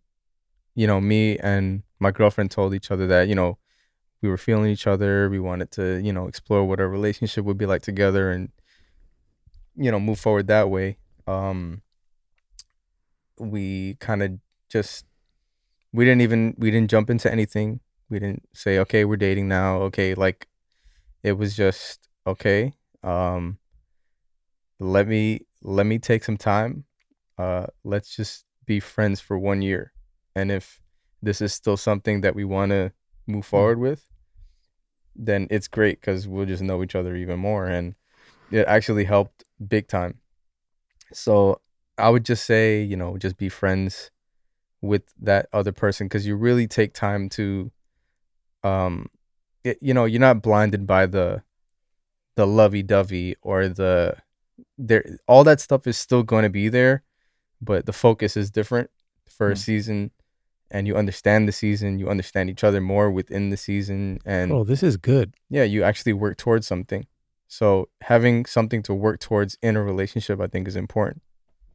you 0.75 0.87
know 0.87 1.01
me 1.01 1.37
and 1.39 1.83
my 1.99 2.11
girlfriend 2.11 2.51
told 2.51 2.73
each 2.73 2.91
other 2.91 3.07
that 3.07 3.27
you 3.27 3.35
know 3.35 3.57
we 4.21 4.29
were 4.29 4.37
feeling 4.37 4.71
each 4.71 4.87
other, 4.87 5.29
we 5.29 5.39
wanted 5.39 5.71
to 5.71 6.01
you 6.03 6.13
know 6.13 6.27
explore 6.27 6.65
what 6.65 6.79
our 6.79 6.89
relationship 6.89 7.45
would 7.45 7.57
be 7.57 7.65
like 7.65 7.81
together 7.81 8.31
and 8.31 8.49
you 9.75 9.91
know 9.91 9.99
move 9.99 10.19
forward 10.19 10.47
that 10.47 10.69
way. 10.69 10.97
Um, 11.27 11.81
we 13.37 13.95
kind 13.99 14.21
of 14.23 14.31
just 14.69 15.05
we 15.93 16.05
didn't 16.05 16.21
even 16.21 16.55
we 16.57 16.71
didn't 16.71 16.89
jump 16.89 17.09
into 17.09 17.31
anything. 17.31 17.79
We 18.11 18.19
didn't 18.19 18.47
say 18.53 18.77
okay 18.79 19.05
we're 19.05 19.15
dating 19.15 19.47
now. 19.47 19.81
Okay, 19.83 20.13
like 20.13 20.47
it 21.23 21.33
was 21.33 21.55
just 21.55 22.07
okay. 22.27 22.73
Um, 23.03 23.57
let 24.81 25.07
me 25.07 25.45
let 25.61 25.85
me 25.85 25.99
take 25.99 26.23
some 26.23 26.37
time 26.37 26.83
uh 27.37 27.67
let's 27.83 28.15
just 28.15 28.45
be 28.65 28.79
friends 28.79 29.21
for 29.21 29.37
one 29.37 29.61
year 29.61 29.93
and 30.35 30.51
if 30.51 30.81
this 31.21 31.39
is 31.39 31.53
still 31.53 31.77
something 31.77 32.21
that 32.21 32.33
we 32.33 32.43
want 32.43 32.71
to 32.71 32.91
move 33.27 33.45
forward 33.45 33.77
with 33.79 34.09
then 35.15 35.47
it's 35.51 35.67
great 35.67 36.01
because 36.01 36.27
we'll 36.27 36.47
just 36.47 36.63
know 36.63 36.81
each 36.81 36.95
other 36.95 37.15
even 37.15 37.37
more 37.39 37.67
and 37.67 37.93
it 38.49 38.65
actually 38.67 39.05
helped 39.05 39.43
big 39.67 39.87
time 39.87 40.19
so 41.13 41.61
i 41.99 42.09
would 42.09 42.25
just 42.25 42.43
say 42.43 42.81
you 42.81 42.97
know 42.97 43.17
just 43.17 43.37
be 43.37 43.49
friends 43.49 44.09
with 44.81 45.03
that 45.21 45.47
other 45.53 45.71
person 45.71 46.07
because 46.07 46.25
you 46.25 46.35
really 46.35 46.67
take 46.67 46.91
time 46.91 47.29
to 47.29 47.71
um 48.63 49.07
it, 49.63 49.77
you 49.81 49.93
know 49.93 50.05
you're 50.05 50.19
not 50.19 50.41
blinded 50.41 50.85
by 50.87 51.05
the 51.05 51.41
the 52.35 52.47
lovey-dovey 52.47 53.35
or 53.41 53.67
the 53.67 54.15
there 54.77 55.03
all 55.27 55.43
that 55.43 55.59
stuff 55.59 55.85
is 55.87 55.97
still 55.97 56.23
going 56.23 56.43
to 56.43 56.49
be 56.49 56.69
there 56.69 57.03
but 57.61 57.85
the 57.85 57.93
focus 57.93 58.35
is 58.37 58.49
different 58.51 58.89
for 59.29 59.49
a 59.51 59.53
Mm. 59.53 59.57
season 59.57 60.11
and 60.73 60.87
you 60.87 60.95
understand 60.95 61.47
the 61.49 61.51
season, 61.51 61.99
you 61.99 62.07
understand 62.09 62.49
each 62.49 62.63
other 62.63 62.79
more 62.79 63.11
within 63.11 63.49
the 63.49 63.57
season 63.57 64.19
and 64.25 64.51
Oh, 64.53 64.63
this 64.63 64.81
is 64.81 64.95
good. 64.95 65.33
yeah, 65.49 65.63
you 65.63 65.83
actually 65.83 66.13
work 66.13 66.37
towards 66.37 66.65
something. 66.65 67.05
So 67.49 67.89
having 68.01 68.45
something 68.45 68.81
to 68.83 68.93
work 68.93 69.19
towards 69.19 69.57
in 69.61 69.75
a 69.75 69.83
relationship 69.83 70.39
I 70.39 70.47
think 70.47 70.67
is 70.69 70.77
important. 70.77 71.21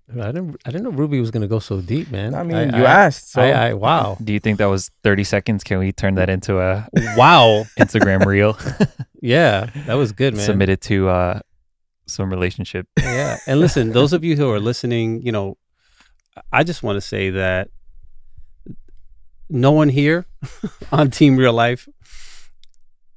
I 0.09 0.27
didn't. 0.27 0.57
I 0.65 0.71
didn't 0.71 0.85
know 0.85 0.91
Ruby 0.91 1.19
was 1.19 1.31
gonna 1.33 1.49
go 1.49 1.59
so 1.59 1.81
deep, 1.81 2.11
man. 2.13 2.35
I 2.35 2.45
mean, 2.45 2.75
you 2.75 2.85
asked, 2.87 3.33
so 3.33 3.43
I, 3.43 3.71
I 3.71 3.73
wow, 3.75 4.17
Do 4.23 4.33
you 4.33 4.39
think 4.39 4.59
that 4.59 4.67
was 4.67 4.91
30 5.03 5.25
seconds? 5.25 5.65
Can 5.65 5.79
we 5.79 5.91
turn 5.93 6.15
that 6.15 6.31
into 6.31 6.61
a 6.61 6.87
Wow. 7.17 7.65
Instagram 7.79 8.25
reel? 8.25 8.57
yeah, 9.21 9.69
that 9.87 9.95
was 9.95 10.13
good, 10.13 10.35
man. 10.35 10.45
Submit 10.45 10.69
it 10.69 10.81
to 10.83 11.09
uh, 11.09 11.41
some 12.07 12.31
relationship. 12.31 12.87
Yeah. 12.99 13.39
And 13.49 13.59
listen, 13.59 13.91
those 13.93 14.13
of 14.13 14.23
you 14.23 14.37
who 14.37 14.49
are 14.53 14.61
listening, 14.61 15.23
you 15.23 15.33
know, 15.33 15.59
I 16.53 16.63
just 16.63 16.85
want 16.85 16.97
to 16.97 17.01
say 17.01 17.31
that 17.31 17.69
no 19.49 19.73
one 19.73 19.89
here 19.89 20.27
on 20.93 21.11
Team 21.11 21.37
Real 21.37 21.53
Life 21.53 21.89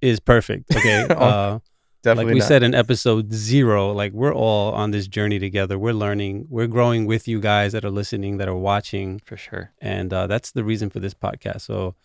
is 0.01 0.19
perfect. 0.19 0.75
Okay. 0.75 1.05
Uh, 1.09 1.59
definitely 2.01 2.25
like 2.25 2.33
we 2.33 2.39
not. 2.39 2.47
said 2.47 2.63
in 2.63 2.75
episode 2.75 3.33
zero, 3.33 3.91
like 3.91 4.13
we're 4.13 4.33
all 4.33 4.73
on 4.73 4.91
this 4.91 5.07
journey 5.07 5.39
together. 5.39 5.77
We're 5.77 5.93
learning, 5.93 6.47
we're 6.49 6.67
growing 6.67 7.05
with 7.05 7.27
you 7.27 7.39
guys 7.39 7.73
that 7.73 7.83
are 7.85 7.91
listening, 7.91 8.37
that 8.37 8.47
are 8.47 8.55
watching. 8.55 9.21
For 9.25 9.37
sure. 9.37 9.71
And 9.81 10.13
uh, 10.13 10.27
that's 10.27 10.51
the 10.51 10.63
reason 10.63 10.89
for 10.89 10.99
this 10.99 11.13
podcast. 11.13 11.61
So 11.61 11.95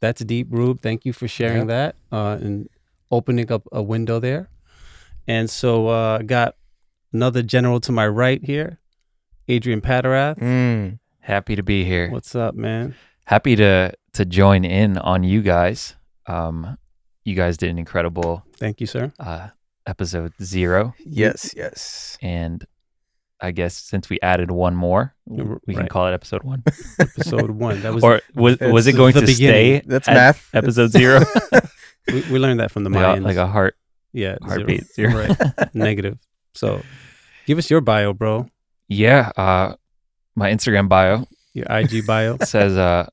that's 0.00 0.22
deep, 0.24 0.48
Rube. 0.50 0.80
Thank 0.80 1.04
you 1.04 1.12
for 1.12 1.28
sharing 1.28 1.66
that 1.68 1.96
uh, 2.12 2.38
and 2.40 2.68
opening 3.10 3.50
up 3.50 3.66
a 3.72 3.82
window 3.82 4.20
there. 4.20 4.48
And 5.26 5.50
so 5.50 5.88
uh, 5.88 6.18
got 6.18 6.54
another 7.12 7.42
general 7.42 7.80
to 7.80 7.92
my 7.92 8.06
right 8.06 8.42
here, 8.44 8.78
Adrian 9.48 9.80
Paterath. 9.80 10.38
Mm. 10.38 10.98
Happy 11.20 11.56
to 11.56 11.62
be 11.62 11.84
here. 11.84 12.10
What's 12.10 12.34
up, 12.34 12.54
man? 12.54 12.94
Happy 13.24 13.56
to 13.56 13.92
to 14.12 14.24
join 14.24 14.64
in 14.64 14.96
on 14.98 15.24
you 15.24 15.42
guys. 15.42 15.96
Um, 16.26 16.78
you 17.26 17.34
guys 17.34 17.56
did 17.56 17.70
an 17.70 17.78
incredible 17.78 18.44
Thank 18.56 18.80
you, 18.80 18.86
sir. 18.86 19.12
uh, 19.20 19.48
episode 19.86 20.32
zero, 20.42 20.94
Yes, 21.04 21.52
yes. 21.56 22.16
and 22.22 22.64
I 23.40 23.50
guess 23.50 23.74
since 23.76 24.08
we 24.08 24.18
added 24.22 24.50
one 24.50 24.74
more, 24.74 25.14
w- 25.28 25.60
we 25.66 25.74
can 25.74 25.88
call 25.88 26.06
it 26.08 26.12
episode 26.14 26.42
one. 26.42 26.62
Episode 26.98 27.50
one. 27.50 27.82
That 27.82 27.92
was 27.92 28.02
or 28.02 28.20
was 28.34 28.58
was 28.60 28.86
it 28.86 28.92
going 28.96 29.12
to 29.12 29.20
beginning. 29.20 29.80
stay? 29.80 29.82
That's 29.86 30.06
math. 30.08 30.48
Episode 30.54 30.94
It's- 30.94 31.00
zero, 31.02 31.20
we, 32.08 32.20
we 32.32 32.38
learned 32.38 32.60
that 32.60 32.70
from 32.70 32.84
the 32.84 32.90
like, 32.90 33.18
Mayans. 33.20 33.24
like 33.24 33.36
a 33.36 33.46
heart 33.46 33.76
yeah, 34.12 34.36
heartbeat. 34.42 34.86
Zero. 34.94 35.10
Zero. 35.10 35.36
Right. 35.58 35.74
Negative. 35.74 36.18
So 36.54 36.80
give 37.46 37.58
us 37.58 37.68
your 37.68 37.82
bio, 37.82 38.14
bro. 38.14 38.48
yeah. 38.88 39.30
Uh, 39.36 39.74
my 40.34 40.50
Instagram 40.50 40.88
bio 40.88 41.26
Your 41.52 41.66
IG 41.68 42.06
bio. 42.06 42.38
says 42.42 42.76
uh, 42.78 43.06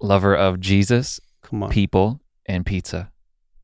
lover 0.00 0.36
of 0.36 0.60
Jesus, 0.60 1.18
Come 1.42 1.64
on. 1.64 1.70
people, 1.70 2.20
and 2.46 2.64
pizza. 2.64 3.10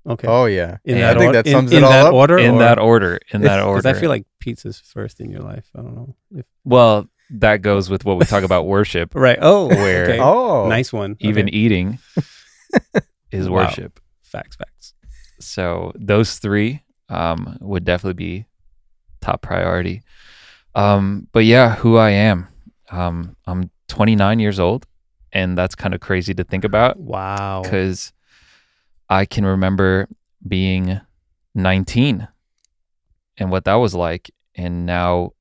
Okay. 0.08 0.28
Oh 0.28 0.44
yeah. 0.46 0.78
in 0.84 0.98
I 0.98 1.00
that, 1.00 1.18
think 1.18 1.30
or- 1.30 1.32
that 1.32 1.46
in- 1.46 1.52
sums 1.52 1.72
in, 1.72 1.78
it 1.78 1.84
all 1.84 1.90
that 1.90 2.06
up. 2.06 2.14
order. 2.14 2.38
In 2.38 2.54
or- 2.54 2.58
that 2.60 2.78
order. 2.78 3.18
In 3.32 3.40
that 3.42 3.60
order. 3.62 3.80
Because 3.82 3.96
I 3.96 4.00
feel 4.00 4.08
like 4.10 4.25
pizza's 4.40 4.78
first 4.80 5.20
in 5.20 5.30
your 5.30 5.40
life. 5.42 5.66
I 5.76 5.82
don't 5.82 5.94
know. 5.94 6.14
If, 6.36 6.46
well, 6.64 7.08
that 7.30 7.60
goes 7.62 7.90
with 7.90 8.04
what 8.04 8.16
we 8.18 8.25
talk 8.25 8.44
about 8.44 8.66
worship. 8.66 9.14
right. 9.16 9.38
Oh, 9.40 9.66
Where- 9.68 10.04
okay. 10.04 10.18
Oh. 10.20 10.68
nice 10.68 10.92
one. 10.92 11.16
Even 11.20 11.46
Okay. 11.48 11.56
eating 11.56 11.98
is 13.32 13.48
Wow. 13.48 13.64
worship. 13.64 14.00
facts, 14.22 14.56
facts. 14.56 14.94
So 15.40 15.92
those 15.96 16.38
three 16.38 16.82
um, 17.08 17.56
would 17.60 17.84
definitely 17.84 18.14
be 18.14 18.46
top 19.20 19.42
priority. 19.42 20.02
Um, 20.75 21.26
but 21.32 21.44
yeah, 21.44 21.75
who 21.76 21.96
I 21.96 22.10
am. 22.10 22.48
Um, 22.90 23.36
I'm 23.46 23.70
29 23.88 24.38
years 24.40 24.60
old, 24.60 24.86
and 25.32 25.56
that's 25.56 25.75
kind 25.75 25.94
of 25.94 26.00
crazy 26.00 26.34
to 26.34 26.44
think 26.44 26.64
about 26.64 26.98
Wow. 26.98 27.62
because 27.62 28.12
I 29.08 29.25
can 29.25 29.44
remember 29.44 30.08
being 30.46 31.00
19 31.54 32.28
and 33.38 33.50
what 33.50 33.64
that 33.64 33.75
was 33.75 33.94
like, 33.94 34.30
and 34.54 34.86
now, 34.86 35.32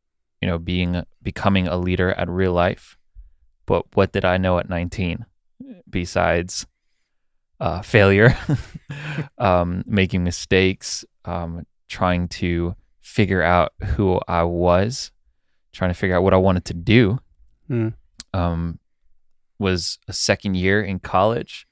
you 0.42 0.48
know, 0.48 0.58
being 0.58 1.04
becoming 1.22 1.68
a 1.68 1.78
leader 1.78 2.12
at 2.12 2.30
real 2.30 2.54
life. 2.54 2.98
But 3.66 3.96
what 3.96 4.12
did 4.12 4.26
I 4.26 4.38
know 4.38 4.60
at 4.60 4.70
19 4.70 5.26
besides 5.90 6.66
uh, 7.60 7.82
failure, 7.82 8.38
um, 9.38 9.84
making 9.88 10.24
mistakes, 10.24 11.06
um, 11.24 11.66
trying 11.88 12.28
to 12.28 12.76
figure 13.02 13.42
out 13.42 13.74
who 13.84 14.20
I 14.28 14.44
was, 14.44 15.12
trying 15.72 15.90
to 15.90 15.96
figure 15.96 16.16
out 16.16 16.24
what 16.24 16.34
I 16.34 16.38
wanted 16.38 16.66
to 16.66 16.74
do. 16.74 17.20
Hmm. 17.68 17.90
Um, 18.34 18.80
was 19.58 20.00
a 20.08 20.14
second 20.14 20.56
year 20.56 20.84
in 20.84 21.00
college. 21.00 21.66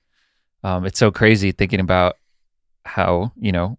Um, 0.63 0.85
it's 0.85 0.99
so 0.99 1.11
crazy 1.11 1.51
thinking 1.51 1.79
about 1.79 2.15
how 2.85 3.31
you 3.37 3.51
know 3.51 3.77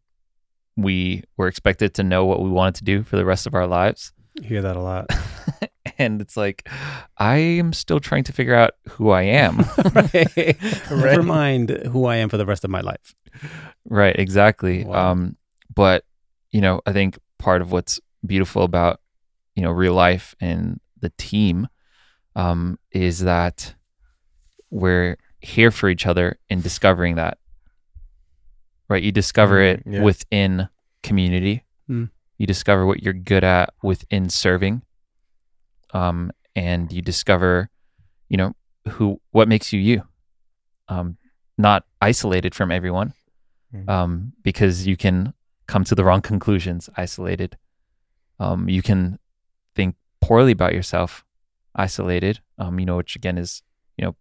we 0.77 1.23
were 1.37 1.49
expected 1.49 1.95
to 1.95 2.03
know 2.03 2.25
what 2.25 2.43
we 2.43 2.51
wanted 2.51 2.75
to 2.77 2.85
do 2.85 3.03
for 3.03 3.17
the 3.17 3.25
rest 3.25 3.47
of 3.47 3.55
our 3.55 3.67
lives, 3.67 4.13
You 4.35 4.49
hear 4.49 4.63
that 4.63 4.77
a 4.77 4.81
lot. 4.81 5.11
and 5.99 6.21
it's 6.21 6.37
like 6.37 6.69
I 7.17 7.37
am 7.37 7.73
still 7.73 8.01
trying 8.01 8.25
to 8.25 8.33
figure 8.33 8.55
out 8.55 8.73
who 8.89 9.11
I 9.11 9.23
am. 9.23 9.59
right. 9.95 10.63
Never 10.91 11.23
mind 11.23 11.71
who 11.91 12.07
I 12.07 12.17
am 12.17 12.29
for 12.29 12.37
the 12.37 12.47
rest 12.47 12.65
of 12.65 12.71
my 12.71 12.81
life. 12.81 13.15
Right, 13.85 14.19
exactly. 14.19 14.85
Wow. 14.85 15.13
Um, 15.13 15.37
but 15.75 16.05
you 16.51 16.61
know, 16.61 16.81
I 16.87 16.93
think 16.93 17.19
part 17.39 17.63
of 17.63 17.73
what's 17.73 18.01
beautiful 18.27 18.63
about 18.63 19.01
you 19.55 19.63
know 19.63 19.71
real 19.71 19.95
life 19.95 20.35
and 20.41 20.81
the 21.01 21.13
team 21.19 21.69
um, 22.35 22.79
is 22.91 23.21
that 23.21 23.75
we're 24.71 25.17
here 25.45 25.71
for 25.71 25.89
each 25.89 26.07
other 26.07 26.39
in 26.49 26.61
discovering 26.61 27.17
that. 27.17 27.39
Right, 28.89 29.03
you 29.03 29.13
discover 29.13 29.57
Mm, 29.61 29.73
it 29.75 29.83
yeah. 29.87 30.03
within 30.03 30.69
community. 31.03 31.65
Mm. 31.89 32.11
You 32.39 32.47
discover 32.47 32.85
what 32.87 33.03
you're 33.03 33.13
good 33.15 33.45
at 33.45 33.73
within 33.83 34.29
serving, 34.29 34.83
um, 35.93 36.31
and 36.57 36.93
you 36.93 37.01
discover, 37.03 37.71
you 38.29 38.37
know, 38.37 38.55
who 38.89 39.21
what 39.31 39.49
makes 39.49 39.73
you 39.73 39.81
you. 39.81 40.03
Um, 40.89 41.17
not 41.57 41.85
isolated 42.03 42.55
from 42.55 42.71
everyone, 42.71 43.15
Mhm. 43.73 43.89
um, 43.89 44.33
because 44.43 44.87
you 44.87 44.97
can 44.97 45.33
come 45.67 45.85
to 45.85 45.95
the 45.95 46.05
wrong 46.05 46.21
conclusions 46.21 46.91
isolated. 46.97 47.57
Um, 48.39 48.69
you 48.69 48.83
can 48.83 49.19
think 49.75 49.97
poorly 50.21 50.53
about 50.53 50.75
yourself 50.75 51.25
isolated, 51.75 52.41
um, 52.59 52.79
you 52.79 52.85
know, 52.87 52.97
which 52.97 53.17
again 53.17 53.39
is, 53.39 53.63
you 53.97 54.05
know, 54.05 54.15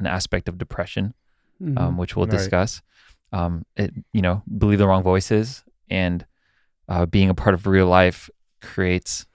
an 0.00 0.06
aspect 0.06 0.48
of 0.48 0.58
depression, 0.58 1.14
Mm-hmm. 1.62 1.78
um, 1.78 1.96
which 1.98 2.16
we'll 2.16 2.26
Right. 2.26 2.36
discuss. 2.38 2.82
Um, 3.32 3.64
it, 3.76 3.92
you 4.12 4.22
know, 4.22 4.42
believe 4.58 4.78
the 4.78 4.88
wrong 4.88 5.02
voices 5.02 5.62
and 5.90 6.24
uh, 6.88 7.04
being 7.06 7.28
a 7.28 7.34
part 7.34 7.54
of 7.54 7.66
real 7.66 7.86
life 7.86 8.30
creates, 8.62 9.26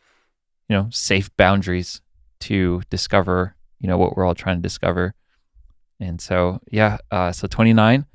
you 0.67 0.75
know, 0.75 0.87
safe 0.91 1.29
boundaries 1.37 2.01
to 2.41 2.81
discover, 2.89 3.55
you 3.79 3.87
know, 3.87 3.97
what 3.97 4.17
we're 4.17 4.25
all 4.25 4.35
trying 4.35 4.57
to 4.57 4.61
discover. 4.61 5.13
And 5.99 6.19
so, 6.19 6.59
yeah, 6.71 6.97
uh, 7.11 7.31
so 7.31 7.47
29, 7.47 8.05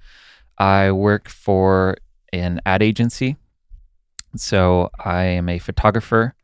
I 0.59 0.91
work 0.91 1.29
for 1.29 1.97
an 2.33 2.61
ad 2.67 2.83
agency. 2.83 3.37
So 4.37 4.91
I 5.03 5.23
am 5.25 5.49
a 5.49 5.59
photographer, 5.59 6.35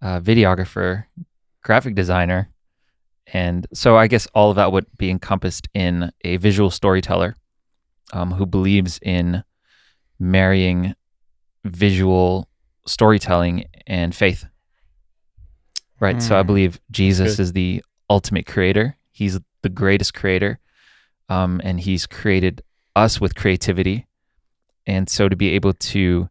uh, 0.00 0.20
videographer, 0.20 1.04
graphic 1.62 1.94
designer. 1.94 2.50
And 3.32 3.66
so 3.72 3.96
I 3.96 4.06
guess 4.06 4.26
all 4.34 4.50
of 4.50 4.56
that 4.56 4.72
would 4.72 4.86
be 4.96 5.10
encompassed 5.10 5.68
in 5.74 6.10
a 6.24 6.36
visual 6.38 6.70
storyteller 6.70 7.36
um, 8.12 8.32
who 8.32 8.44
believes 8.46 8.98
in 9.02 9.44
marrying 10.18 10.94
visual 11.64 12.48
storytelling 12.86 13.64
and 13.86 14.14
faith. 14.14 14.46
Right. 16.00 16.20
So 16.22 16.38
I 16.38 16.42
Mm. 16.42 16.46
believe 16.46 16.80
Jesus 16.90 17.36
good. 17.36 17.42
is 17.42 17.52
the 17.52 17.84
ultimate 18.08 18.46
creator. 18.46 18.96
He's 19.12 19.38
the 19.62 19.68
greatest 19.68 20.14
creator. 20.14 20.58
Um, 21.28 21.60
and 21.62 21.78
he's 21.80 22.06
created 22.06 22.62
us 22.96 23.20
with 23.20 23.34
creativity. 23.36 24.06
And 24.86 25.08
so 25.08 25.28
to 25.28 25.36
be 25.36 25.50
able 25.50 25.74
to 25.74 26.28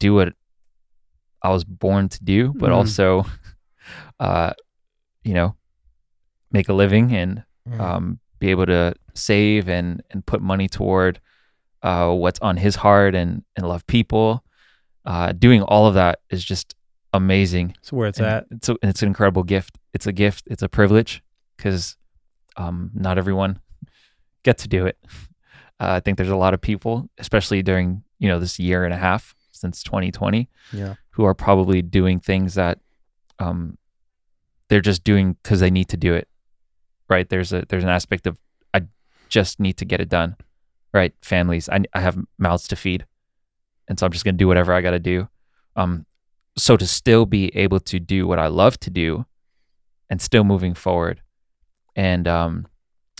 do 0.00 0.14
what 0.14 0.34
I 1.42 1.50
was 1.50 1.64
born 1.64 2.08
to 2.08 2.24
do, 2.24 2.52
but 2.56 2.70
Mm. 2.70 2.74
also, 2.76 3.24
uh, 4.20 4.52
you 5.22 5.34
know, 5.34 5.54
make 6.52 6.68
a 6.68 6.72
living 6.74 7.12
and 7.14 7.44
Mm. 7.68 7.78
um, 7.80 8.18
be 8.40 8.48
able 8.50 8.66
to 8.66 8.92
save 9.14 9.68
and 9.68 10.02
and 10.10 10.26
put 10.26 10.42
money 10.42 10.66
toward 10.68 11.20
uh, 11.84 12.12
what's 12.12 12.40
on 12.40 12.56
his 12.56 12.74
heart 12.74 13.14
and 13.14 13.44
and 13.54 13.68
love 13.68 13.86
people. 13.86 14.42
Uh, 15.04 15.30
doing 15.32 15.62
all 15.62 15.86
of 15.86 15.94
that 15.94 16.18
is 16.30 16.44
just 16.44 16.74
amazing. 17.12 17.76
So 17.82 17.96
where 17.96 18.08
it's 18.08 18.18
And 18.18 18.26
at. 18.26 18.46
It's 18.50 18.68
a, 18.68 18.76
it's 18.82 19.02
an 19.02 19.06
incredible 19.08 19.44
gift. 19.44 19.78
It's 19.94 20.08
a 20.08 20.12
gift. 20.12 20.44
It's 20.50 20.62
a 20.62 20.68
privilege 20.68 21.22
because 21.56 21.96
um, 22.56 22.90
not 22.94 23.16
everyone 23.16 23.60
gets 24.42 24.62
to 24.64 24.68
do 24.68 24.86
it. 24.86 24.98
Uh, 25.80 25.94
I 25.96 26.00
think 26.00 26.16
there's 26.16 26.28
a 26.28 26.36
lot 26.36 26.54
of 26.54 26.60
people, 26.60 27.10
especially 27.18 27.60
during 27.60 28.04
you 28.20 28.28
know 28.28 28.38
this 28.38 28.60
year 28.60 28.84
and 28.84 28.94
a 28.94 28.96
half 28.96 29.34
since 29.50 29.82
2020, 29.82 30.48
yeah. 30.72 30.94
who 31.10 31.24
are 31.24 31.34
probably 31.34 31.82
doing 31.82 32.20
things 32.20 32.54
that 32.54 32.78
um, 33.40 33.76
they're 34.68 34.80
just 34.80 35.02
doing 35.02 35.36
because 35.42 35.58
they 35.58 35.72
need 35.72 35.88
to 35.88 35.96
do 35.96 36.14
it 36.14 36.28
right? 37.12 37.28
There's 37.28 37.52
a 37.52 37.64
there's 37.68 37.84
an 37.84 37.90
aspect 37.90 38.26
of 38.26 38.38
I 38.74 38.82
just 39.28 39.60
need 39.60 39.76
to 39.78 39.84
get 39.84 40.00
it 40.00 40.08
done, 40.08 40.36
right? 40.92 41.12
Families, 41.22 41.68
I 41.68 41.80
I 41.94 42.00
have 42.00 42.16
mouths 42.38 42.66
to 42.68 42.76
feed, 42.76 43.06
and 43.88 43.98
so 43.98 44.06
I'm 44.06 44.12
just 44.12 44.24
gonna 44.24 44.36
do 44.36 44.48
whatever 44.48 44.72
I 44.72 44.80
got 44.80 44.90
to 44.92 44.98
do. 44.98 45.28
Um, 45.76 46.06
so 46.56 46.76
to 46.76 46.86
still 46.86 47.24
be 47.26 47.54
able 47.56 47.80
to 47.80 48.00
do 48.00 48.26
what 48.26 48.38
I 48.38 48.48
love 48.48 48.78
to 48.80 48.90
do, 48.90 49.26
and 50.10 50.20
still 50.20 50.44
moving 50.44 50.74
forward, 50.74 51.22
and 51.96 52.26
um, 52.26 52.66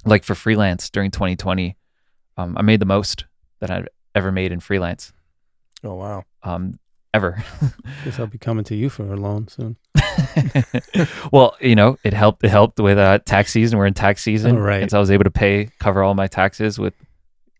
like 0.04 0.24
for 0.24 0.34
freelance 0.34 0.90
during 0.90 1.10
2020, 1.10 1.76
um, 2.36 2.56
I 2.58 2.62
made 2.62 2.80
the 2.80 2.86
most 2.86 3.26
that 3.60 3.70
I've 3.70 3.88
ever 4.14 4.32
made 4.32 4.52
in 4.52 4.60
freelance, 4.60 5.12
Oh 5.84 5.94
wow. 5.94 6.24
um, 6.42 6.78
ever. 7.14 7.42
Guess 8.04 8.18
I'll 8.18 8.26
be 8.26 8.38
coming 8.38 8.64
to 8.64 8.74
you 8.74 8.88
for 8.88 9.12
a 9.12 9.16
loan 9.16 9.48
soon. 9.48 9.76
well, 11.32 11.56
you 11.60 11.74
know, 11.74 11.98
it 12.04 12.12
helped. 12.12 12.44
It 12.44 12.50
helped 12.50 12.78
with 12.80 12.98
uh, 12.98 13.18
tax 13.20 13.52
season. 13.52 13.78
We're 13.78 13.86
in 13.86 13.94
tax 13.94 14.22
season, 14.22 14.56
Oh, 14.56 14.60
right. 14.60 14.82
And 14.82 14.90
so 14.90 14.98
I 14.98 15.00
was 15.00 15.10
able 15.10 15.24
to 15.24 15.30
pay 15.30 15.68
cover 15.78 16.02
all 16.02 16.14
my 16.14 16.26
taxes 16.26 16.78
with 16.78 16.94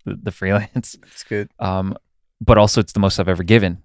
the, 0.05 0.19
the 0.23 0.31
freelance. 0.31 0.97
It's 1.07 1.25
good. 1.25 1.51
Um, 1.59 1.97
but 2.41 2.59
also, 2.59 2.81
it's 2.81 2.93
the 2.93 3.01
most 3.01 3.19
I've 3.19 3.29
ever 3.29 3.45
given. 3.45 3.83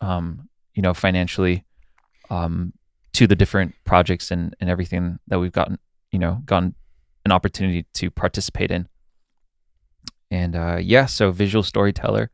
Um, 0.00 0.48
you 0.74 0.82
know, 0.82 0.92
financially, 0.92 1.64
um, 2.30 2.72
to 3.12 3.26
the 3.26 3.36
different 3.36 3.74
projects 3.84 4.30
and 4.30 4.56
and 4.60 4.68
everything 4.68 5.18
that 5.28 5.38
we've 5.38 5.52
gotten, 5.52 5.78
you 6.10 6.18
know, 6.18 6.42
gotten 6.44 6.74
an 7.24 7.32
opportunity 7.32 7.86
to 7.94 8.10
participate 8.10 8.70
in. 8.70 8.88
And 10.30 10.56
uh, 10.56 10.78
yeah, 10.80 11.06
so 11.06 11.30
visual 11.30 11.62
storyteller, 11.62 12.30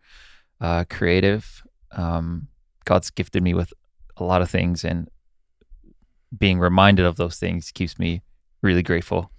uh, 0.60 0.84
creative. 0.88 1.62
Um, 1.92 2.48
God's 2.84 3.10
gifted 3.10 3.42
me 3.42 3.54
with 3.54 3.72
a 4.16 4.24
lot 4.24 4.42
of 4.42 4.50
things, 4.50 4.84
and 4.84 5.08
being 6.36 6.58
reminded 6.58 7.06
of 7.06 7.16
those 7.16 7.38
things 7.38 7.70
keeps 7.72 7.98
me 7.98 8.22
really 8.62 8.82
grateful. 8.82 9.30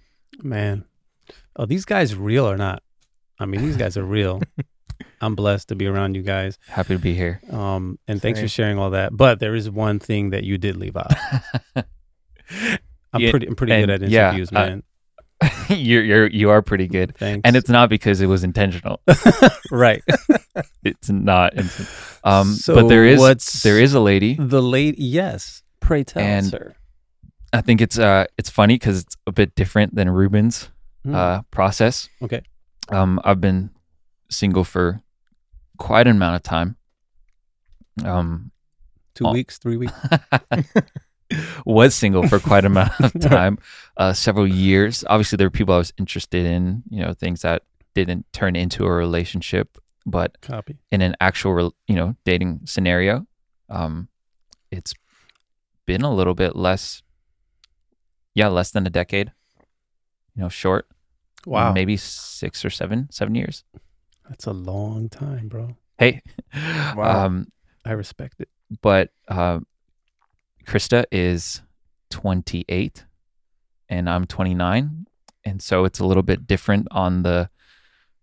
Man, 0.42 0.84
are 1.56 1.66
these 1.66 1.84
guys 1.84 2.14
real 2.14 2.48
or 2.48 2.56
not? 2.56 2.82
I 3.38 3.46
mean, 3.46 3.62
these 3.62 3.76
guys 3.76 3.96
are 3.96 4.04
real. 4.04 4.40
I'm 5.20 5.34
blessed 5.34 5.68
to 5.68 5.74
be 5.76 5.86
around 5.86 6.14
you 6.16 6.22
guys. 6.22 6.58
Happy 6.68 6.94
to 6.94 7.00
be 7.00 7.14
here. 7.14 7.40
Um, 7.50 7.98
and 8.08 8.20
thanks 8.20 8.40
for 8.40 8.48
sharing 8.48 8.78
all 8.78 8.90
that. 8.90 9.16
But 9.16 9.40
there 9.40 9.54
is 9.54 9.70
one 9.70 9.98
thing 9.98 10.30
that 10.30 10.44
you 10.44 10.58
did 10.58 10.76
leave 10.76 10.96
out. 10.96 11.12
I'm 13.12 13.20
Yeah, 13.20 13.30
pretty, 13.30 13.46
I'm 13.46 13.54
pretty 13.54 13.72
good 13.72 13.90
and 13.90 14.02
at 14.02 14.08
yeah, 14.10 14.28
interviews, 14.30 14.50
uh, 14.52 14.54
man. 14.54 14.82
you're 15.68 16.02
you're 16.04 16.26
you 16.28 16.50
are 16.50 16.62
pretty 16.62 16.86
good, 16.88 17.16
Thanks. 17.16 17.42
and 17.44 17.56
it's 17.56 17.68
not 17.68 17.88
because 17.88 18.20
it 18.20 18.26
was 18.26 18.44
intentional. 18.44 19.00
right. 19.70 20.02
It's 20.84 21.08
not. 21.08 21.54
Um, 22.24 22.54
So 22.54 22.74
but 22.74 22.88
there 22.88 23.06
is 23.06 23.18
what's- 23.20 23.62
there 23.62 23.78
is 23.80 23.94
a 23.94 24.00
lady. 24.00 24.34
the 24.38 24.60
late. 24.60 24.98
Yes. 24.98 25.62
Pray 25.80 26.04
tell, 26.04 26.22
And- 26.22 26.46
sir. 26.46 26.74
I 27.52 27.60
think 27.60 27.80
it's 27.80 27.98
uh 27.98 28.26
it's 28.38 28.50
funny 28.50 28.74
because 28.74 29.00
it's 29.02 29.16
a 29.26 29.32
bit 29.32 29.54
different 29.54 29.94
than 29.94 30.08
Ruben's 30.10 30.70
Hmm. 31.04 31.14
uh 31.14 31.42
process. 31.50 32.08
Okay. 32.22 32.42
Um, 32.88 33.20
I've 33.24 33.40
been 33.40 33.70
single 34.30 34.64
for 34.64 35.02
quite 35.78 36.06
an 36.06 36.16
amount 36.16 36.36
of 36.36 36.42
time. 36.42 36.76
Um, 38.04 38.50
Two 39.14 39.26
oh. 39.26 39.32
weeks, 39.32 39.58
three 39.58 39.76
weeks. 39.76 39.92
Was 41.64 41.94
single 41.94 42.26
for 42.28 42.38
quite 42.40 42.64
a 42.64 42.66
amount 42.66 42.92
of 43.00 43.12
time, 43.20 43.58
uh, 43.96 44.12
several 44.12 44.46
years. 44.46 45.04
Obviously, 45.08 45.36
there 45.36 45.46
were 45.46 45.50
people 45.50 45.74
I 45.74 45.78
was 45.78 45.92
interested 45.98 46.44
in, 46.46 46.82
you 46.90 47.00
know, 47.00 47.12
things 47.14 47.42
that 47.42 47.62
didn't 47.94 48.26
turn 48.32 48.56
into 48.56 48.84
a 48.86 48.90
relationship, 48.90 49.78
but 50.06 50.40
Copy. 50.40 50.78
in 50.90 51.02
an 51.02 51.14
actual, 51.20 51.74
you 51.86 51.94
know, 51.94 52.16
dating 52.24 52.60
scenario, 52.64 53.26
um, 53.68 54.08
it's 54.70 54.94
been 55.86 56.02
a 56.02 56.12
little 56.14 56.34
bit 56.34 56.56
less, 56.56 57.02
yeah, 58.34 58.48
less 58.48 58.70
than 58.70 58.86
a 58.86 58.90
decade, 58.90 59.32
you 60.34 60.42
know, 60.42 60.48
short, 60.48 60.86
Wow. 61.46 61.72
maybe 61.72 61.96
six 61.96 62.64
or 62.64 62.70
seven, 62.70 63.08
seven 63.10 63.34
years. 63.34 63.64
That's 64.28 64.46
a 64.46 64.52
long 64.52 65.08
time, 65.08 65.48
bro. 65.48 65.76
Hey, 65.98 66.22
Wow. 66.54 67.24
um, 67.26 67.48
I 67.84 67.92
respect 67.92 68.40
it. 68.40 68.48
but 68.80 69.10
uh, 69.28 69.58
Krista 70.66 71.04
is 71.10 71.62
28 72.10 73.04
and 73.88 74.08
I'm 74.08 74.26
29. 74.26 75.06
And 75.44 75.60
so 75.62 75.84
it's 75.84 75.98
a 75.98 76.06
little 76.06 76.22
bit 76.22 76.46
different 76.46 76.88
on 76.90 77.22
the, 77.22 77.50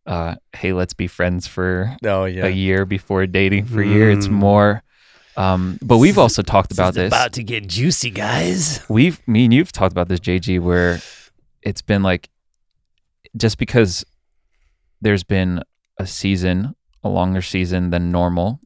uh, 0.06 0.36
hey, 0.56 0.74
let's 0.74 0.94
be 0.94 1.08
friends 1.08 1.48
for 1.48 1.96
Oh 2.06 2.26
yeah. 2.26 2.46
a 2.46 2.50
year 2.50 2.86
before 2.86 3.26
dating 3.28 3.66
for 3.66 3.82
a 3.82 3.88
year. 3.88 4.10
It's 4.10 4.28
Mm. 4.28 4.32
more, 4.32 4.84
um, 5.38 5.78
but 5.82 5.98
we've 5.98 6.18
also 6.18 6.42
talked 6.42 6.72
about 6.72 6.94
this. 6.94 7.10
About 7.10 7.34
to 7.34 7.44
get 7.44 7.68
juicy, 7.68 8.10
guys. 8.10 8.84
We've, 8.90 9.26
me 9.28 9.46
and 9.46 9.54
you've 9.54 9.72
talked 9.72 9.92
about 9.92 10.08
this, 10.08 10.20
JG, 10.20 10.60
where 10.60 11.00
it's 11.62 11.82
been 11.82 12.04
like, 12.04 12.30
just 13.38 13.58
because 13.58 14.06
there's 15.02 15.24
been 15.24 15.62
a 15.98 16.08
season, 16.08 16.76
a 17.04 17.10
longer 17.10 17.42
season 17.42 17.90
than 17.90 18.12
normal, 18.12 18.60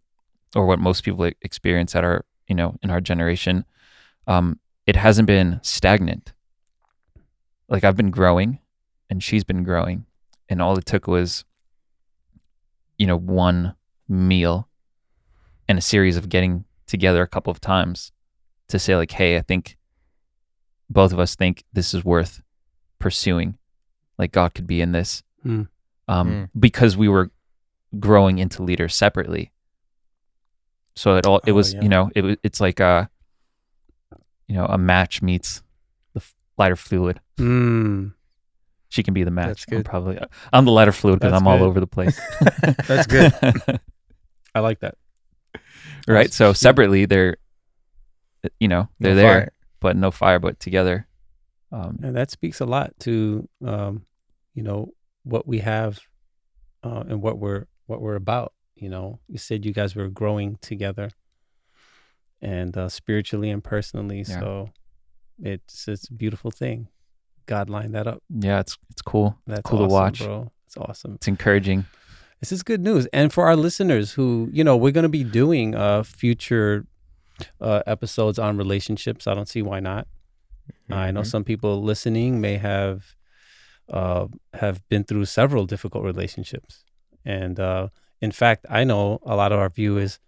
or 0.56 0.66
what 0.68 0.80
most 0.80 1.04
people 1.04 1.30
experience 1.42 1.96
at 1.96 2.04
our, 2.04 2.24
you 2.54 2.56
know, 2.56 2.78
in 2.84 2.92
our 2.92 3.02
generation, 3.02 3.66
um, 4.28 4.60
it 4.86 4.96
hasn't 4.96 5.26
been 5.26 5.60
stagnant. 5.64 6.34
Like 7.68 7.84
I've 7.84 7.98
been 7.98 8.12
growing 8.12 8.60
and 9.10 9.24
she's 9.24 9.44
been 9.44 9.64
growing. 9.64 10.06
And 10.50 10.62
all 10.62 10.78
it 10.78 10.86
took 10.86 11.08
was, 11.08 11.46
you 13.00 13.08
know, 13.08 13.18
one 13.18 13.74
meal 14.08 14.70
and 15.68 15.80
a 15.80 15.82
series 15.82 16.16
of 16.16 16.30
getting 16.30 16.66
together 16.86 17.24
a 17.24 17.28
couple 17.28 17.50
of 17.50 17.60
times 17.60 18.12
to 18.68 18.78
say, 18.78 18.96
like, 18.96 19.14
hey, 19.14 19.36
I 19.36 19.42
think 19.42 19.76
both 20.92 21.12
of 21.12 21.18
us 21.18 21.36
think 21.36 21.64
this 21.74 21.96
is 21.96 22.06
worth 22.06 22.44
pursuing. 23.00 23.58
Like 24.20 24.32
God 24.32 24.54
could 24.54 24.68
be 24.68 24.80
in 24.80 24.92
this. 24.92 25.24
Hmm. 25.42 25.64
Um, 26.08 26.52
because 26.60 26.96
we 26.96 27.08
were 27.08 27.32
growing 28.00 28.38
into 28.38 28.62
leaders 28.62 28.94
separately. 28.94 29.52
So 30.96 31.16
it 31.18 31.26
all 31.26 31.40
it 31.46 31.52
Oh, 31.52 31.56
was, 31.56 31.74
yeah. 31.74 31.82
you 31.82 31.90
know, 31.90 32.10
it 32.16 32.40
it's 32.44 32.60
like 32.62 32.80
a 32.80 33.10
you 34.48 34.56
know, 34.56 34.66
a 34.66 34.78
match 34.78 35.22
meets 35.22 35.64
the 36.14 36.22
lighter 36.58 36.76
fluid. 36.76 37.20
Mm, 37.38 38.14
She 38.90 39.02
can 39.04 39.14
be 39.14 39.24
the 39.24 39.32
match. 39.32 39.66
I'm 39.72 39.84
probably 39.84 40.20
I'm 40.52 40.66
the 40.66 40.72
lighter 40.72 40.92
fluid 40.92 41.20
because 41.20 41.34
I'm 41.34 41.48
all 41.48 41.64
over 41.64 41.80
the 41.80 41.88
place. 41.88 42.20
That's 42.88 43.08
good. 43.08 43.34
I 44.56 44.60
like 44.60 44.82
that. 44.82 44.96
right? 46.08 46.26
That's 46.26 46.36
So 46.36 46.48
cute. 46.50 46.58
separately 46.58 47.06
they're 47.06 47.38
you 48.60 48.68
know, 48.68 48.90
they're 49.00 49.16
there, 49.16 49.40
fire. 49.40 49.54
but 49.80 49.96
no 49.96 50.12
fire, 50.12 50.38
but 50.40 50.60
together. 50.60 51.08
Um, 51.72 51.98
And 52.04 52.16
that 52.16 52.30
speaks 52.30 52.60
a 52.60 52.66
lot 52.66 52.92
to, 53.00 53.48
um, 53.66 54.06
you 54.54 54.62
know, 54.64 54.94
what 55.24 55.48
we 55.48 55.60
have 55.60 56.00
uh, 56.84 57.04
and 57.08 57.22
what 57.22 57.40
we're 57.40 57.66
what 57.88 58.00
we're 58.02 58.16
about. 58.16 58.53
You 58.76 58.90
know, 58.90 59.20
you 59.28 59.38
said 59.38 59.66
you 59.66 59.74
guys 59.74 59.96
were 59.96 60.10
growing 60.10 60.58
together, 60.62 61.10
and 62.42 62.76
uh, 62.78 62.90
spiritually 62.90 63.50
and 63.50 63.64
personally. 63.64 64.20
Yeah. 64.28 64.40
So 64.40 64.70
it's 65.42 65.88
it's 65.88 66.10
a 66.10 66.14
beautiful 66.14 66.52
thing. 66.52 66.88
God 67.46 67.70
lined 67.70 67.94
that 67.96 68.08
up. 68.08 68.22
yeah, 68.30 68.60
it's 68.60 68.78
it's 68.90 69.02
cool. 69.02 69.38
That's 69.48 69.62
cool 69.70 69.80
to 69.80 69.86
watch. 69.94 70.20
bro. 70.24 70.52
It's 70.66 70.78
awesome. 70.78 71.16
It's 71.16 71.28
encouraging. 71.28 71.86
This 72.40 72.52
is 72.52 72.64
good 72.64 72.82
news. 72.82 73.08
And 73.14 73.32
for 73.32 73.46
our 73.48 73.56
listeners 73.56 74.12
who, 74.14 74.50
you 74.52 74.64
know, 74.66 74.76
we're 74.76 74.92
going 74.92 75.04
to 75.04 75.10
be 75.10 75.24
doing 75.24 75.76
uh, 75.76 76.04
future 76.04 76.86
uh, 77.62 77.84
episodes 77.88 78.38
on 78.38 78.58
relationships. 78.58 79.28
I 79.28 79.34
don't 79.34 79.48
see 79.48 79.62
why 79.62 79.80
not. 79.80 80.08
I 80.90 81.12
know 81.12 81.22
Mhm. 81.22 81.26
some 81.28 81.44
people 81.44 81.82
listening 81.82 82.42
may 82.42 82.58
have 82.58 83.16
uh, 83.90 84.28
have 84.54 84.82
been 84.90 85.04
through 85.04 85.26
several 85.26 85.66
difficult 85.66 86.04
relationships, 86.06 86.84
and 87.26 87.60
uh, 87.60 87.90
in 88.24 88.32
fact, 88.32 88.62
I 88.80 88.82
know 88.90 89.20
a 89.34 89.36
lot 89.42 89.52
of 89.54 89.60
our 89.60 89.70
viewers 89.80 90.20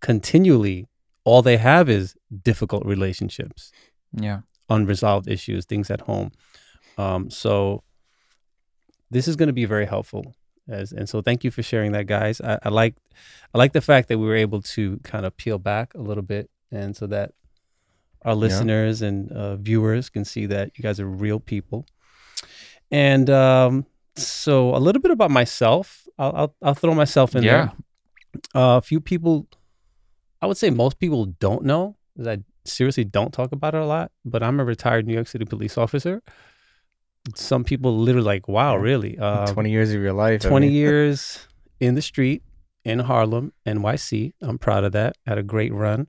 continually 0.00 0.78
all 1.24 1.42
they 1.42 1.58
have 1.58 1.88
is 1.88 2.16
difficult 2.50 2.82
relationships, 2.86 3.70
Yeah. 4.26 4.40
unresolved 4.68 5.28
issues, 5.28 5.64
things 5.66 5.90
at 5.90 6.00
home. 6.10 6.28
Um, 6.96 7.30
so 7.30 7.82
this 9.10 9.28
is 9.28 9.36
going 9.36 9.48
to 9.54 9.58
be 9.62 9.66
very 9.66 9.86
helpful. 9.86 10.34
As, 10.68 10.92
and 10.92 11.08
so 11.08 11.20
thank 11.22 11.44
you 11.44 11.50
for 11.50 11.62
sharing 11.62 11.92
that, 11.92 12.06
guys. 12.06 12.40
I, 12.40 12.58
I 12.62 12.68
like 12.68 12.94
I 13.54 13.58
like 13.58 13.72
the 13.72 13.80
fact 13.90 14.08
that 14.08 14.18
we 14.18 14.26
were 14.26 14.36
able 14.46 14.62
to 14.76 14.98
kind 15.12 15.24
of 15.26 15.36
peel 15.36 15.58
back 15.58 15.94
a 15.94 16.02
little 16.08 16.22
bit, 16.34 16.48
and 16.70 16.96
so 16.96 17.06
that 17.08 17.32
our 18.22 18.34
listeners 18.44 19.02
and 19.02 19.18
uh, 19.32 19.56
viewers 19.56 20.08
can 20.10 20.24
see 20.24 20.46
that 20.46 20.66
you 20.76 20.82
guys 20.82 21.00
are 21.00 21.06
real 21.26 21.40
people. 21.40 21.86
And 22.90 23.28
um, 23.30 23.86
so 24.26 24.74
a 24.74 24.78
little 24.78 25.00
bit 25.02 25.10
about 25.10 25.30
myself. 25.30 26.06
I'll 26.18 26.32
I'll, 26.36 26.54
I'll 26.62 26.74
throw 26.74 26.94
myself 26.94 27.34
in 27.34 27.42
Yeah. 27.42 27.52
there. 27.52 27.72
Uh, 28.54 28.76
a 28.78 28.82
few 28.82 29.00
people, 29.00 29.46
I 30.40 30.46
would 30.46 30.56
say 30.56 30.70
most 30.70 30.98
people 30.98 31.26
don't 31.26 31.64
know 31.64 31.96
because 32.14 32.28
I 32.28 32.38
seriously 32.64 33.04
don't 33.04 33.32
talk 33.32 33.52
about 33.52 33.74
it 33.74 33.80
a 33.80 33.86
lot. 33.86 34.12
But 34.24 34.42
I'm 34.42 34.60
a 34.60 34.64
retired 34.64 35.06
New 35.06 35.14
York 35.14 35.26
City 35.28 35.44
police 35.44 35.76
officer. 35.78 36.22
Some 37.34 37.64
people 37.64 37.96
literally 37.98 38.24
like, 38.26 38.48
wow, 38.48 38.76
really? 38.76 39.18
Um, 39.18 39.46
20 39.48 39.70
years 39.70 39.92
of 39.92 40.00
your 40.00 40.12
life. 40.12 40.44
I 40.46 40.48
20 40.48 40.66
mean. 40.66 40.74
years 40.84 41.46
in 41.78 41.94
the 41.94 42.02
street 42.02 42.42
in 42.84 42.98
Harlem, 43.00 43.52
NYC. 43.66 44.32
I'm 44.40 44.58
proud 44.58 44.84
of 44.84 44.92
that. 44.92 45.16
Had 45.26 45.38
a 45.38 45.42
great 45.42 45.72
run. 45.72 46.08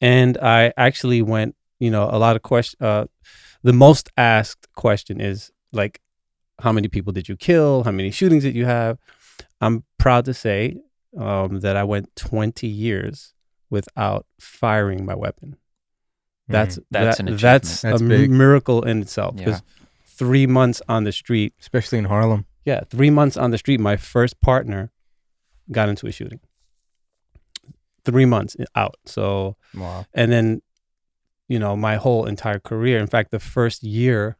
And 0.00 0.36
I 0.38 0.72
actually 0.76 1.22
went, 1.22 1.54
you 1.78 1.90
know, 1.90 2.08
a 2.10 2.18
lot 2.18 2.36
of 2.36 2.42
question 2.42 2.78
uh 2.84 3.06
the 3.62 3.72
most 3.74 4.10
asked 4.16 4.66
question 4.74 5.20
is 5.20 5.50
like, 5.72 6.00
how 6.60 6.72
many 6.72 6.88
people 6.88 7.12
did 7.12 7.28
you 7.28 7.36
kill? 7.36 7.84
How 7.84 7.90
many 7.90 8.10
shootings 8.10 8.42
did 8.44 8.54
you 8.54 8.66
have? 8.66 8.98
I'm 9.60 9.84
proud 9.98 10.24
to 10.26 10.34
say 10.34 10.76
um, 11.18 11.60
that 11.60 11.76
I 11.76 11.84
went 11.84 12.14
20 12.16 12.66
years 12.66 13.34
without 13.70 14.26
firing 14.38 15.04
my 15.04 15.14
weapon. 15.14 15.56
That's 16.48 16.78
That's 16.90 17.18
that- 17.18 17.28
an 17.28 17.36
that's, 17.36 17.80
That's 17.82 18.00
a 18.00 18.04
big. 18.04 18.30
miracle 18.30 18.82
in 18.82 19.02
itself. 19.02 19.34
Yeah. 19.36 19.44
Because 19.44 19.62
three 20.06 20.46
months 20.46 20.82
on 20.88 21.04
the 21.04 21.12
street, 21.12 21.54
especially 21.60 21.98
in 21.98 22.04
Harlem. 22.06 22.46
yeah, 22.64 22.80
three 22.90 23.10
months 23.10 23.36
on 23.36 23.50
the 23.52 23.58
street, 23.58 23.80
my 23.80 23.96
first 23.96 24.40
partner 24.40 24.90
got 25.70 25.88
into 25.88 26.06
a 26.06 26.12
shooting. 26.12 26.40
Three 28.04 28.24
months 28.24 28.56
out. 28.74 28.96
So 29.06 29.56
Wow. 29.74 30.06
and 30.14 30.32
then 30.32 30.62
you 31.48 31.58
know 31.58 31.76
my 31.76 31.96
whole 31.96 32.24
entire 32.26 32.58
career 32.58 32.98
in 32.98 33.06
fact 33.06 33.30
the 33.30 33.38
first 33.38 33.82
year 33.82 34.36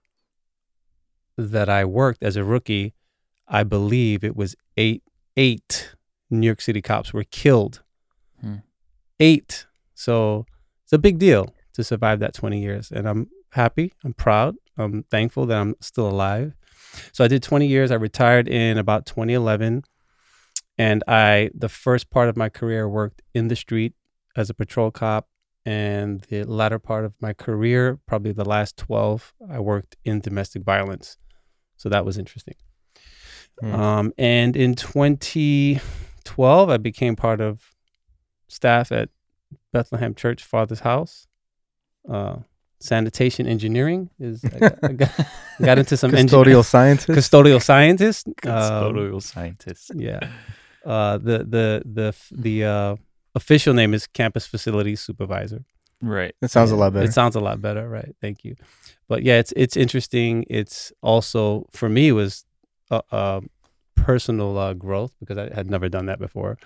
that 1.41 1.69
i 1.69 1.85
worked 1.85 2.23
as 2.23 2.37
a 2.37 2.45
rookie 2.45 2.95
i 3.49 3.63
believe 3.63 4.23
it 4.23 4.37
was 4.37 4.55
eight 4.77 5.03
eight 5.37 5.95
new 6.31 6.47
york 6.47 6.61
city 6.61 6.83
cops 6.83 7.13
were 7.13 7.25
killed. 7.25 7.83
Hmm. 8.41 8.57
eight. 9.19 9.67
So 9.95 10.47
it's 10.85 10.93
a 10.93 10.99
big 10.99 11.19
deal 11.19 11.55
to 11.75 11.85
survive 11.85 12.21
that 12.21 12.35
20 12.35 12.61
years 12.61 12.91
and 12.91 13.07
i'm 13.09 13.29
happy 13.53 13.93
i'm 14.05 14.15
proud 14.15 14.55
i'm 14.79 15.03
thankful 15.05 15.47
that 15.47 15.59
i'm 15.59 15.75
still 15.81 16.09
alive. 16.09 16.55
So 17.13 17.25
i 17.25 17.29
did 17.29 17.43
20 17.43 17.67
years 17.67 17.91
i 17.91 17.97
retired 17.97 18.49
in 18.49 18.79
about 18.79 19.07
2011 19.07 19.83
and 20.79 21.05
i 21.07 21.51
the 21.55 21.69
first 21.69 22.11
part 22.11 22.29
of 22.29 22.37
my 22.37 22.49
career 22.49 22.89
worked 22.89 23.23
in 23.35 23.49
the 23.49 23.57
street 23.57 23.93
as 24.37 24.49
a 24.51 24.55
patrol 24.55 24.91
cop 24.91 25.29
and 25.67 26.23
the 26.31 26.45
latter 26.45 26.79
part 26.79 27.05
of 27.05 27.13
my 27.21 27.33
career 27.33 27.99
probably 28.07 28.33
the 28.33 28.45
last 28.45 28.77
12 28.77 29.35
i 29.51 29.59
worked 29.61 29.97
in 30.05 30.21
domestic 30.21 30.63
violence 30.63 31.19
so 31.81 31.89
that 31.89 32.05
was 32.05 32.17
interesting 32.19 32.57
Hmm. 33.61 33.75
um, 33.75 34.07
and 34.17 34.57
in 34.57 34.75
2012 34.75 36.71
i 36.71 36.77
became 36.79 37.15
part 37.17 37.41
of 37.41 37.75
staff 38.49 38.91
at 38.93 39.09
bethlehem 39.73 40.15
church 40.15 40.43
father's 40.45 40.81
house 40.81 41.27
uh, 42.09 42.37
sanitation 42.81 43.47
engineering 43.47 44.09
is 44.19 44.43
I 44.45 44.59
got, 44.59 44.79
I 44.83 44.93
got, 45.03 45.13
got 45.69 45.79
into 45.79 45.97
some 45.97 46.11
Custodial 46.13 46.65
scientist. 46.65 47.09
custodial 47.19 47.61
scientist 47.63 48.27
um, 48.29 48.33
Custodial 48.43 49.23
scientist. 49.23 49.91
yeah. 49.95 50.21
Uh, 50.85 51.19
the 51.19 51.39
the 51.55 51.83
the 51.85 52.09
the 52.33 52.65
uh, 52.65 52.97
official 53.35 53.75
name 53.75 53.93
is 53.93 54.07
campus 54.07 54.47
facilities 54.47 55.01
supervisor. 55.09 55.61
Right. 56.03 56.35
That 56.41 56.51
sounds 56.51 56.71
a 56.71 56.77
lot 56.77 56.93
better. 56.93 57.07
It 57.07 57.13
sounds 57.13 57.37
a 57.37 57.41
lot 57.41 57.61
better, 57.61 57.89
right? 57.89 58.15
Thank 58.21 58.45
you. 58.45 58.57
But 59.09 59.23
yeah, 59.23 59.39
it's 59.39 59.53
it's 59.57 59.77
interesting. 59.77 60.45
It's 60.49 60.93
also 61.03 61.67
for 61.71 61.89
me 61.89 62.09
it 62.09 62.13
was 62.13 62.45
a, 62.91 63.03
a 63.11 63.43
personal 63.97 64.57
uh, 64.57 64.75
growth 64.75 65.13
because 65.21 65.37
I 65.37 65.53
had 65.55 65.71
never 65.71 65.89
done 65.89 66.07
that 66.07 66.19
before. 66.19 66.59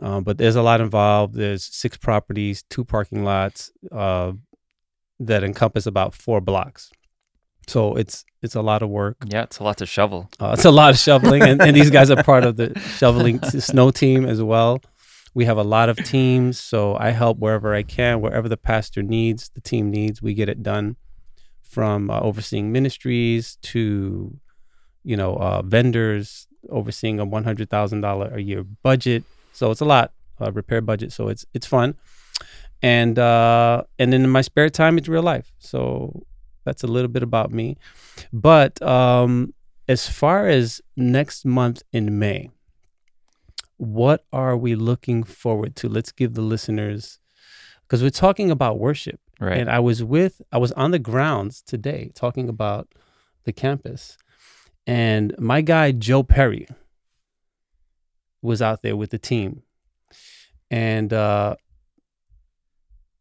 Um, 0.00 0.22
but 0.22 0.38
there's 0.38 0.56
a 0.56 0.62
lot 0.62 0.80
involved. 0.80 1.34
There's 1.34 1.64
six 1.64 1.96
properties, 1.96 2.62
two 2.70 2.84
parking 2.84 3.24
lots 3.24 3.72
uh, 3.90 4.32
that 5.18 5.42
encompass 5.42 5.86
about 5.86 6.14
four 6.14 6.40
blocks. 6.40 6.90
So 7.66 7.96
it's 7.96 8.24
it's 8.40 8.54
a 8.54 8.62
lot 8.62 8.82
of 8.82 8.88
work. 8.88 9.16
Yeah, 9.26 9.42
it's 9.42 9.58
a 9.58 9.64
lot 9.64 9.76
to 9.78 9.86
shovel. 9.86 10.30
Uh, 10.40 10.52
it's 10.54 10.64
a 10.64 10.70
lot 10.70 10.90
of 10.90 10.98
shoveling, 10.98 11.42
and, 11.42 11.60
and 11.60 11.76
these 11.76 11.90
guys 11.90 12.10
are 12.10 12.22
part 12.22 12.44
of 12.44 12.56
the 12.56 12.78
shoveling 12.96 13.42
snow 13.42 13.90
team 13.90 14.24
as 14.24 14.40
well. 14.40 14.80
We 15.34 15.44
have 15.44 15.58
a 15.58 15.62
lot 15.62 15.88
of 15.88 15.96
teams, 15.96 16.58
so 16.58 16.96
I 16.96 17.10
help 17.10 17.38
wherever 17.38 17.74
I 17.74 17.82
can, 17.82 18.20
wherever 18.20 18.48
the 18.48 18.56
pastor 18.56 19.02
needs, 19.02 19.50
the 19.54 19.60
team 19.60 19.90
needs, 19.90 20.22
we 20.22 20.34
get 20.34 20.48
it 20.48 20.62
done. 20.62 20.96
From 21.62 22.10
uh, 22.10 22.18
overseeing 22.20 22.72
ministries 22.72 23.58
to, 23.60 24.34
you 25.04 25.16
know, 25.16 25.36
uh, 25.36 25.60
vendors, 25.62 26.46
overseeing 26.70 27.20
a 27.20 27.26
one 27.26 27.44
hundred 27.44 27.68
thousand 27.68 28.00
dollar 28.00 28.34
a 28.34 28.40
year 28.40 28.64
budget. 28.82 29.22
So 29.52 29.70
it's 29.70 29.82
a 29.82 29.84
lot, 29.84 30.12
uh, 30.40 30.50
repair 30.50 30.80
budget. 30.80 31.12
So 31.12 31.28
it's 31.28 31.44
it's 31.52 31.66
fun, 31.66 31.94
and 32.80 33.18
uh, 33.18 33.82
and 33.98 34.12
then 34.12 34.24
in 34.24 34.30
my 34.30 34.40
spare 34.40 34.70
time, 34.70 34.96
it's 34.96 35.08
real 35.08 35.22
life. 35.22 35.52
So 35.58 36.22
that's 36.64 36.82
a 36.82 36.86
little 36.86 37.10
bit 37.10 37.22
about 37.22 37.52
me. 37.52 37.76
But 38.32 38.80
um, 38.82 39.52
as 39.86 40.08
far 40.08 40.48
as 40.48 40.80
next 40.96 41.44
month 41.44 41.82
in 41.92 42.18
May, 42.18 42.50
what 43.78 44.26
are 44.32 44.56
we 44.56 44.74
looking 44.74 45.24
forward 45.24 45.74
to? 45.76 45.88
Let's 45.88 46.12
give 46.12 46.34
the 46.34 46.42
listeners, 46.42 47.18
because 47.82 48.02
we're 48.02 48.10
talking 48.10 48.50
about 48.50 48.78
worship. 48.78 49.20
Right. 49.40 49.58
And 49.58 49.70
I 49.70 49.78
was 49.78 50.02
with, 50.02 50.42
I 50.52 50.58
was 50.58 50.72
on 50.72 50.90
the 50.90 50.98
grounds 50.98 51.62
today 51.62 52.10
talking 52.14 52.48
about 52.48 52.88
the 53.44 53.52
campus. 53.52 54.18
And 54.86 55.34
my 55.38 55.60
guy, 55.60 55.92
Joe 55.92 56.22
Perry, 56.24 56.66
was 58.42 58.60
out 58.60 58.82
there 58.82 58.96
with 58.96 59.10
the 59.10 59.18
team. 59.18 59.62
And 60.70 61.12
uh, 61.12 61.56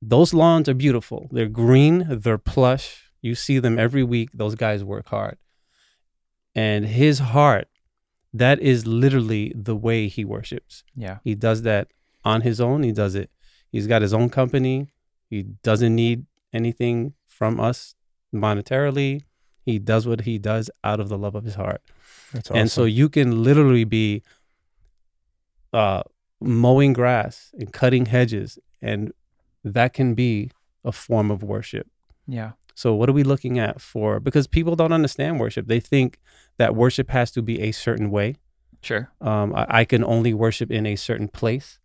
those 0.01 0.33
lawns 0.33 0.67
are 0.67 0.73
beautiful. 0.73 1.27
They're 1.31 1.47
green, 1.47 2.05
they're 2.09 2.37
plush. 2.37 3.11
You 3.21 3.35
see 3.35 3.59
them 3.59 3.77
every 3.77 4.03
week. 4.03 4.29
Those 4.33 4.55
guys 4.55 4.83
work 4.83 5.09
hard. 5.09 5.37
And 6.55 6.85
his 6.85 7.19
heart, 7.19 7.67
that 8.39 8.59
is 8.59 8.85
literally 8.85 9.53
the 9.55 9.75
way 9.75 10.07
he 10.07 10.23
worships. 10.25 10.83
yeah. 10.95 11.17
He 11.23 11.35
does 11.35 11.61
that 11.63 11.87
on 12.23 12.41
his 12.41 12.59
own. 12.59 12.83
He 12.83 12.91
does 12.91 13.15
it. 13.15 13.29
He's 13.71 13.87
got 13.87 14.01
his 14.01 14.13
own 14.13 14.29
company. 14.29 14.87
He 15.29 15.43
doesn't 15.63 15.93
need 15.93 16.25
anything 16.53 17.13
from 17.25 17.59
us 17.59 17.95
monetarily. 18.33 19.21
He 19.65 19.79
does 19.79 20.07
what 20.07 20.21
he 20.21 20.37
does 20.37 20.69
out 20.83 20.99
of 20.99 21.09
the 21.09 21.17
love 21.17 21.35
of 21.35 21.43
his 21.43 21.55
heart. 21.55 21.81
That's 22.33 22.49
And 22.51 22.71
so 22.71 22.85
you 22.85 23.09
can 23.09 23.43
literally 23.43 23.83
be 23.83 24.23
uh, 25.73 26.03
mowing 26.39 26.93
grass 26.93 27.51
and 27.59 27.71
cutting 27.71 28.05
hedges, 28.07 28.57
and 28.81 29.11
that 29.63 29.93
can 29.93 30.13
be 30.13 30.51
a 30.83 30.91
form 30.91 31.31
of 31.31 31.43
worship. 31.43 31.87
Yeah. 32.27 32.51
So, 32.77 32.93
what 32.93 33.09
are 33.09 33.13
we 33.13 33.23
looking 33.23 33.57
at 33.57 33.81
for? 33.81 34.19
Because 34.19 34.45
people 34.45 34.75
don't 34.75 34.91
understand 34.91 35.39
worship. 35.39 35.65
They 35.65 35.79
think 35.79 36.19
that 36.57 36.75
worship 36.75 37.09
has 37.09 37.31
to 37.31 37.41
be 37.41 37.59
a 37.61 37.71
certain 37.71 38.11
way. 38.11 38.35
Sure. 38.83 39.09
Um, 39.19 39.55
I, 39.55 39.65
I 39.79 39.85
can 39.85 40.03
only 40.03 40.31
worship 40.31 40.69
in 40.69 40.85
a 40.85 40.95
certain 40.95 41.27
place, 41.27 41.79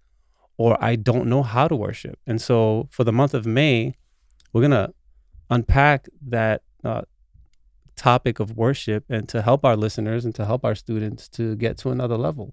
or 0.59 0.77
I 0.85 0.97
don't 0.97 1.29
know 1.29 1.43
how 1.43 1.67
to 1.67 1.75
worship. 1.75 2.19
And 2.27 2.43
so, 2.43 2.89
for 2.91 3.05
the 3.05 3.13
month 3.13 3.33
of 3.33 3.47
May, 3.47 3.95
we're 4.53 4.61
gonna 4.61 4.93
unpack 5.49 6.11
that 6.29 6.61
uh, 6.85 7.03
topic 7.97 8.39
of 8.39 8.59
worship 8.59 9.05
and 9.09 9.27
to 9.31 9.41
help 9.41 9.65
our 9.65 9.77
listeners 9.77 10.27
and 10.27 10.35
to 10.35 10.45
help 10.45 10.63
our 10.63 10.75
students 10.75 11.27
to 11.31 11.57
get 11.57 11.79
to 11.79 11.89
another 11.89 12.19
level. 12.19 12.53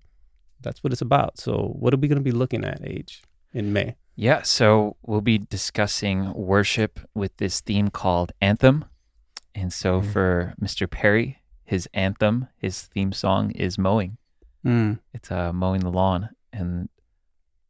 That's 0.62 0.82
what 0.82 0.94
it's 0.94 1.02
about. 1.02 1.40
So, 1.40 1.76
what 1.78 1.94
are 1.94 1.98
we 1.98 2.08
gonna 2.08 2.22
be 2.22 2.32
looking 2.32 2.64
at, 2.64 2.80
age 2.86 3.22
in 3.52 3.74
May? 3.74 3.98
Yeah, 4.22 4.42
so 4.42 4.98
we'll 5.02 5.22
be 5.22 5.38
discussing 5.38 6.34
worship 6.34 7.00
with 7.16 7.38
this 7.38 7.62
theme 7.62 7.88
called 7.90 8.34
Anthem. 8.42 8.84
And 9.56 9.72
so 9.72 10.02
Mhm. 10.02 10.12
for 10.12 10.54
Mr. 10.62 10.90
Perry, 10.90 11.42
his 11.64 11.88
anthem, 11.94 12.50
his 12.58 12.82
theme 12.82 13.14
song 13.14 13.52
is 13.52 13.78
mowing. 13.78 14.18
Mm. 14.66 15.00
It's 15.14 15.32
uh, 15.32 15.54
mowing 15.54 15.80
the 15.80 15.90
lawn 15.90 16.30
and 16.52 16.90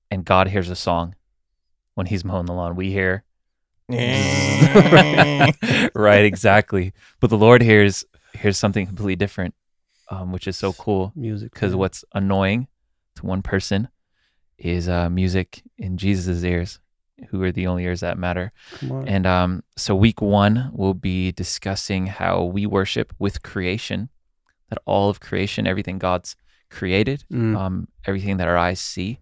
and 0.10 0.26
God 0.26 0.48
hears 0.48 0.72
a 0.72 0.76
song 0.76 1.14
when 1.94 2.08
he's 2.08 2.26
mowing 2.26 2.48
the 2.48 2.54
lawn. 2.54 2.76
We 2.76 2.90
hear 2.92 3.24
right, 5.94 6.26
exactly. 6.26 6.94
But 7.20 7.30
the 7.30 7.38
Lord 7.38 7.62
hears 7.62 8.04
hears 8.34 8.58
something 8.58 8.88
completely 8.88 9.16
different, 9.16 9.54
um, 10.10 10.32
which 10.32 10.48
is 10.48 10.58
so 10.58 10.74
cool 10.74 11.12
Music. 11.16 11.54
because 11.54 11.76
what's 11.76 12.04
annoying 12.16 12.68
to 13.18 13.26
one 13.28 13.44
person 13.44 13.88
is 14.60 14.88
uh, 14.90 15.10
music 15.10 15.64
in 15.78 15.98
Jesus' 15.98 16.44
ears, 16.44 16.80
who 17.30 17.42
are 17.44 17.52
the 17.52 17.68
only 17.68 17.84
ears 17.86 18.00
that 18.02 18.18
matter. 18.18 18.52
And 19.08 19.26
um, 19.26 19.64
so, 19.78 19.96
week 19.96 20.22
one, 20.22 20.70
we'll 20.74 20.94
be 20.94 21.32
discussing 21.32 22.08
how 22.08 22.44
we 22.44 22.66
worship 22.66 23.14
with 23.20 23.42
creation, 23.44 24.10
that 24.70 24.80
all 24.86 25.10
of 25.10 25.20
creation, 25.20 25.68
everything 25.68 25.98
God's 26.00 26.36
created, 26.70 27.24
Mm. 27.32 27.58
um, 27.58 27.88
everything 28.06 28.38
that 28.38 28.48
our 28.48 28.58
eyes 28.58 28.80
see, 28.80 29.20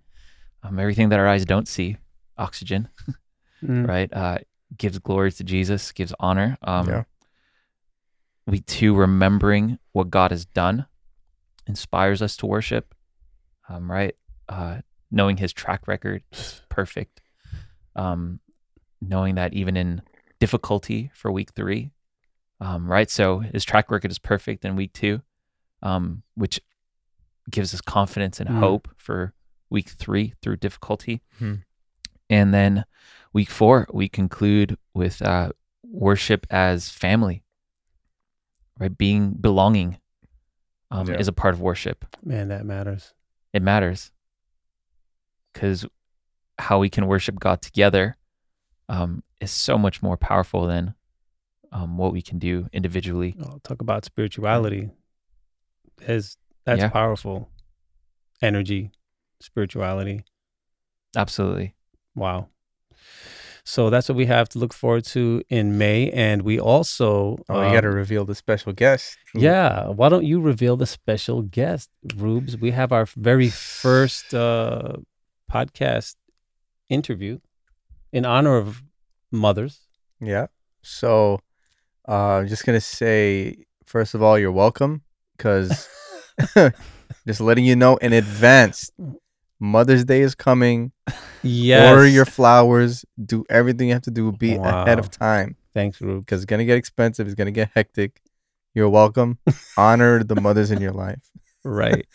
um, 0.64 0.80
everything 0.80 1.10
that 1.10 1.20
our 1.20 1.28
eyes 1.28 1.46
don't 1.46 1.68
see, 1.68 1.98
oxygen, 2.38 2.90
Mm. 3.64 3.88
right? 3.94 4.12
Uh, 4.14 4.38
gives 4.78 5.00
glory 5.00 5.32
to 5.32 5.44
Jesus, 5.44 5.92
gives 5.92 6.14
honor. 6.20 6.58
Um, 6.62 6.88
Yeah. 6.90 7.04
Week 8.46 8.66
two, 8.66 8.96
remembering 8.96 9.78
what 9.92 10.10
God 10.10 10.32
has 10.32 10.46
done, 10.46 10.86
inspires 11.66 12.22
us 12.22 12.38
to 12.38 12.46
worship, 12.46 12.94
um, 13.68 13.92
right? 13.92 14.16
Uh, 14.48 14.82
knowing 15.12 15.38
His 15.38 15.54
track 15.54 15.88
record 15.88 16.24
is 16.32 16.62
perfect. 16.70 17.22
Um, 17.96 18.40
knowing 19.02 19.36
that 19.36 19.54
even 19.54 19.76
in 19.78 20.02
difficulty 20.40 21.12
for 21.14 21.32
week 21.32 21.52
three, 21.54 21.92
um, 22.60 22.90
right? 22.90 23.10
So 23.10 23.40
His 23.40 23.64
track 23.64 23.90
record 23.92 24.12
is 24.12 24.20
perfect 24.20 24.66
in 24.66 24.76
week 24.76 24.94
two, 24.94 25.22
um, 25.82 26.24
which 26.36 26.60
gives 27.50 27.74
us 27.74 27.82
confidence 27.82 28.40
and 28.40 28.50
Mm. 28.50 28.60
hope 28.60 28.88
for 28.98 29.34
week 29.70 29.90
three 29.90 30.34
through 30.42 30.58
difficulty. 30.58 31.22
Hmm. 31.40 31.56
And 32.30 32.54
then 32.54 32.86
week 33.34 33.50
four, 33.50 33.88
we 33.94 34.10
conclude 34.10 34.78
with 34.94 35.22
uh, 35.22 35.52
worship 35.84 36.46
as 36.50 36.90
family, 36.90 37.44
right? 38.80 38.96
Being 38.98 39.32
belonging 39.34 40.00
um, 40.92 41.08
Yeah. 41.10 41.18
is 41.20 41.28
a 41.28 41.34
part 41.34 41.54
of 41.54 41.62
worship. 41.62 42.06
Man, 42.24 42.50
that 42.50 42.66
matters. 42.66 43.14
It 43.54 43.62
matters 43.62 44.12
because 45.58 45.88
how 46.60 46.78
we 46.78 46.88
can 46.90 47.08
worship 47.08 47.40
God 47.40 47.62
together 47.64 48.16
um, 48.90 49.24
is 49.42 49.50
so 49.50 49.76
much 49.78 50.04
more 50.04 50.16
powerful 50.16 50.68
than 50.68 50.94
um, 51.72 51.98
what 51.98 52.14
we 52.14 52.22
can 52.22 52.38
do 52.38 52.68
individually. 52.72 53.36
Oh, 53.42 53.60
talk 53.64 53.82
about 53.82 54.06
spirituality. 54.06 54.92
Is 56.02 56.38
that's 56.64 56.82
Yeah. 56.84 56.90
powerful. 56.90 57.50
Energy, 58.42 58.92
spirituality. 59.42 60.26
Absolutely. 61.16 61.74
Wow. 62.16 62.50
So 63.64 63.90
that's 63.90 64.08
what 64.08 64.16
we 64.16 64.28
have 64.28 64.48
to 64.50 64.60
look 64.60 64.74
forward 64.74 65.06
to 65.06 65.42
in 65.50 65.78
May, 65.78 66.12
and 66.12 66.44
we 66.44 66.60
also 66.60 67.38
Oh, 67.50 67.62
you 67.64 67.74
got 67.74 67.82
to 67.82 67.90
um, 67.90 67.96
reveal 67.96 68.26
the 68.26 68.36
special 68.36 68.74
guest. 68.74 69.18
Yeah. 69.34 69.88
Why 69.90 70.10
don't 70.10 70.24
you 70.24 70.40
reveal 70.40 70.78
the 70.78 70.86
special 70.86 71.42
guest, 71.42 71.90
Rubes? 72.16 72.58
We 72.58 72.72
have 72.72 72.92
our 72.92 73.06
very 73.06 73.50
first 73.82 74.34
uh, 74.34 74.94
podcast 75.52 76.16
interview 76.90 77.40
in 78.12 78.26
honor 78.26 78.58
of 78.58 78.84
mothers. 79.32 79.82
Yeah. 80.20 80.48
So, 80.82 81.40
uh, 82.08 82.38
I'm 82.38 82.48
just 82.48 82.66
gonna 82.66 82.82
say, 82.82 83.66
first 83.86 84.14
of 84.14 84.22
all, 84.24 84.40
you're 84.40 84.52
welcome, 84.52 85.02
because 85.36 85.88
just 87.28 87.42
letting 87.42 87.66
you 87.66 87.76
know 87.76 87.98
in 87.98 88.14
advance, 88.14 88.92
Mother's 89.60 90.06
Day 90.06 90.22
is 90.22 90.36
coming. 90.36 90.92
Yes. 91.44 91.92
Order 91.92 92.08
your 92.08 92.26
flowers. 92.26 93.06
Do 93.24 93.44
everything 93.50 93.88
you 93.88 93.94
have 93.94 94.04
to 94.04 94.12
do. 94.12 94.32
Be 94.32 94.54
ahead 94.56 95.00
of 95.00 95.10
time, 95.10 95.56
Thanks, 95.74 96.02
Rube. 96.02 96.26
because 96.26 96.42
it's 96.42 96.50
gonna 96.50 96.66
get 96.66 96.78
expensive. 96.78 97.28
It's 97.28 97.36
gonna 97.36 97.52
get 97.52 97.72
hectic. 97.74 98.22
You're 98.74 98.90
welcome. 98.90 99.40
Honor 99.78 100.24
the 100.24 100.40
mothers 100.40 100.72
in 100.72 100.82
your 100.82 100.92
life. 100.92 101.22
Right. 101.64 102.06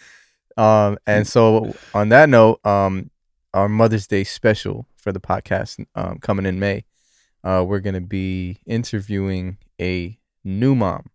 Um, 0.57 0.99
and 1.07 1.27
so 1.27 1.75
on 1.95 2.11
that 2.11 2.29
note, 2.29 2.65
um, 2.65 3.11
our 3.55 3.69
Mother's 3.69 4.07
Day 4.07 4.25
special 4.25 4.87
for 4.97 5.13
the 5.13 5.21
podcast 5.21 5.85
um, 5.95 6.19
coming 6.19 6.47
in 6.47 6.59
May, 6.59 6.85
uh, 7.45 7.65
we're 7.67 7.81
gonna 7.81 8.01
be 8.01 8.59
interviewing 8.67 9.59
a 9.81 10.19
new 10.45 10.75
mom, 10.75 11.11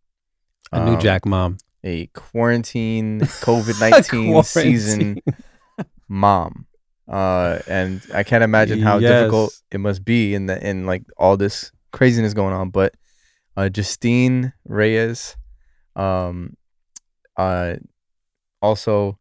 A 0.71 0.84
new 0.86 0.93
um, 0.93 1.00
Jack 1.00 1.26
mom. 1.26 1.58
a 1.84 2.08
quarantine 2.08 3.19
COVID 3.21 3.80
nineteen 3.80 4.43
season 4.43 5.21
mom. 6.08 6.65
Uh, 7.08 7.60
and 7.67 8.02
I 8.13 8.23
can't 8.23 8.43
imagine 8.43 8.82
how 8.82 9.00
difficult 9.21 9.58
it 9.71 9.80
must 9.80 10.04
be 10.04 10.34
in 10.36 10.45
the 10.47 10.62
in 10.67 10.86
like 10.86 11.04
all 11.17 11.38
this 11.38 11.71
craziness 11.93 12.34
going 12.34 12.54
on. 12.54 12.69
But 12.69 12.95
uh, 13.56 13.69
Justine 13.69 14.52
Reyes, 14.67 15.38
um, 15.95 16.58
uh, 17.38 17.76
also 18.62 19.17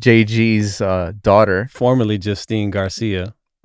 JG's 0.00 0.80
uh, 0.80 1.12
daughter. 1.22 1.68
Formerly 1.70 2.18
Justine 2.18 2.70
Garcia. 2.70 3.34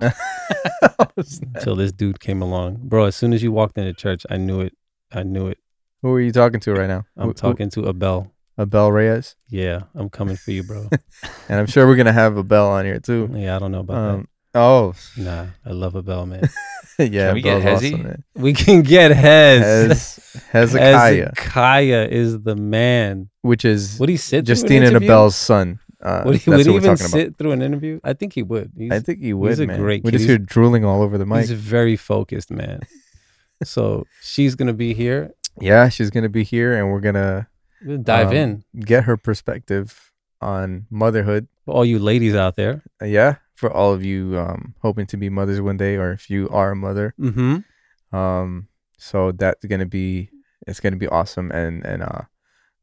Until 1.54 1.76
this 1.76 1.92
dude 1.92 2.20
came 2.20 2.42
along. 2.42 2.78
Bro, 2.82 3.04
as 3.06 3.16
soon 3.16 3.32
as 3.32 3.42
you 3.42 3.52
walked 3.52 3.78
into 3.78 3.92
church, 3.92 4.24
I 4.30 4.36
knew 4.36 4.60
it. 4.60 4.76
I 5.12 5.22
knew 5.22 5.48
it. 5.48 5.58
Who 6.02 6.12
are 6.12 6.20
you 6.20 6.32
talking 6.32 6.60
to 6.60 6.72
right 6.72 6.88
now? 6.88 7.04
I'm 7.16 7.28
Who- 7.28 7.34
talking 7.34 7.70
to 7.70 7.88
Abel. 7.88 8.22
who- 8.22 8.28
Abel 8.62 8.92
Reyes, 8.92 9.34
Yeah, 9.48 9.84
I'm 9.94 10.10
coming 10.10 10.36
for 10.36 10.50
you, 10.50 10.62
bro. 10.62 10.86
and 11.48 11.58
I'm 11.58 11.66
sure 11.66 11.86
we're 11.86 11.96
gonna 11.96 12.12
have 12.12 12.36
Abel 12.36 12.66
on 12.68 12.84
here 12.84 13.00
too. 13.00 13.30
yeah, 13.32 13.56
I 13.56 13.58
don't 13.58 13.72
know 13.72 13.80
about 13.80 13.96
Um, 14.14 14.28
oh. 14.54 14.94
Nah, 15.16 15.46
I 15.64 15.70
love 15.70 15.96
Abel, 15.96 16.26
man. 16.26 16.42
yeah, 16.98 17.28
Can 17.28 17.34
we 17.34 17.40
get 17.40 17.62
Abel's 17.62 17.82
Hezi? 17.82 17.92
awesome, 17.94 18.02
man. 18.02 18.24
we 18.36 18.52
can 18.52 18.82
get 18.82 19.10
Hez. 19.12 19.88
Hez, 19.90 20.42
Hezekiah, 20.50 21.30
Hezekiah 21.34 22.08
is 22.10 22.42
the 22.42 22.54
man. 22.56 23.30
which 23.40 23.64
is 23.64 23.98
what 23.98 24.10
he 24.10 24.18
sit 24.18 24.44
Justine 24.44 24.68
through 24.68 24.76
an 24.76 24.82
and 24.82 24.90
interview? 24.92 25.08
Abel's 25.08 25.36
son. 25.36 25.78
Uh, 26.02 26.22
Would 26.26 26.36
he, 26.36 26.50
would 26.50 26.66
he 26.66 26.74
even 26.74 26.96
sit 26.96 27.36
through 27.38 27.52
an 27.52 27.62
interview? 27.62 28.00
I 28.02 28.12
think 28.12 28.32
he 28.32 28.42
would. 28.42 28.72
He's. 28.76 28.90
I 28.90 28.98
think 28.98 29.20
he 29.20 29.32
would, 29.32 29.58
a 29.60 29.66
man. 29.66 29.78
great 29.78 30.02
we 30.02 30.10
kid. 30.10 30.18
just 30.18 30.22
He's- 30.28 30.36
hear 30.36 30.38
drooling 30.38 30.84
all 30.84 31.00
over 31.02 31.16
the 31.16 31.24
mic. 31.26 31.40
he's 31.40 31.52
very 31.52 31.96
focused, 31.96 32.50
man. 32.50 32.80
so 33.64 34.04
she's 34.20 34.54
gonna 34.56 34.72
be 34.72 34.94
here. 34.94 35.30
Yeah, 35.60 35.88
she's 35.88 36.10
gonna 36.10 36.28
be 36.28 36.42
here, 36.44 36.74
and 36.76 36.90
we're 36.90 37.00
gonna 37.00 37.48
We'll 37.84 37.98
dive 37.98 38.28
Um, 38.28 38.34
in. 38.36 38.64
get 38.80 39.04
her 39.04 39.16
perspective 39.16 40.12
on 40.40 40.86
motherhood. 40.90 41.46
For 41.64 41.74
all 41.74 41.84
you 41.84 41.98
ladies 42.00 42.34
out 42.34 42.56
there. 42.56 42.82
Uh, 43.00 43.04
yeah, 43.06 43.36
for 43.54 43.70
all 43.72 43.92
of 43.92 44.04
you 44.04 44.36
um, 44.38 44.74
hoping 44.82 45.06
to 45.06 45.16
be 45.16 45.28
mothers 45.30 45.60
one 45.60 45.76
day, 45.76 45.96
or 45.96 46.10
if 46.12 46.28
you 46.30 46.48
are 46.50 46.72
a 46.72 46.76
mother. 46.76 47.14
Mm-hmm. 47.20 48.16
Um, 48.16 48.68
so 48.98 49.30
that's 49.32 49.64
gonna 49.66 49.86
be 49.86 50.30
it's 50.66 50.80
gonna 50.80 50.96
be 50.96 51.06
awesome, 51.08 51.50
and 51.52 51.84
and 51.86 52.02
uh, 52.02 52.22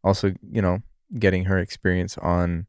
also 0.04 0.34
you 0.50 0.62
know 0.62 0.82
getting 1.18 1.46
her 1.46 1.60
experience 1.60 2.18
on 2.20 2.68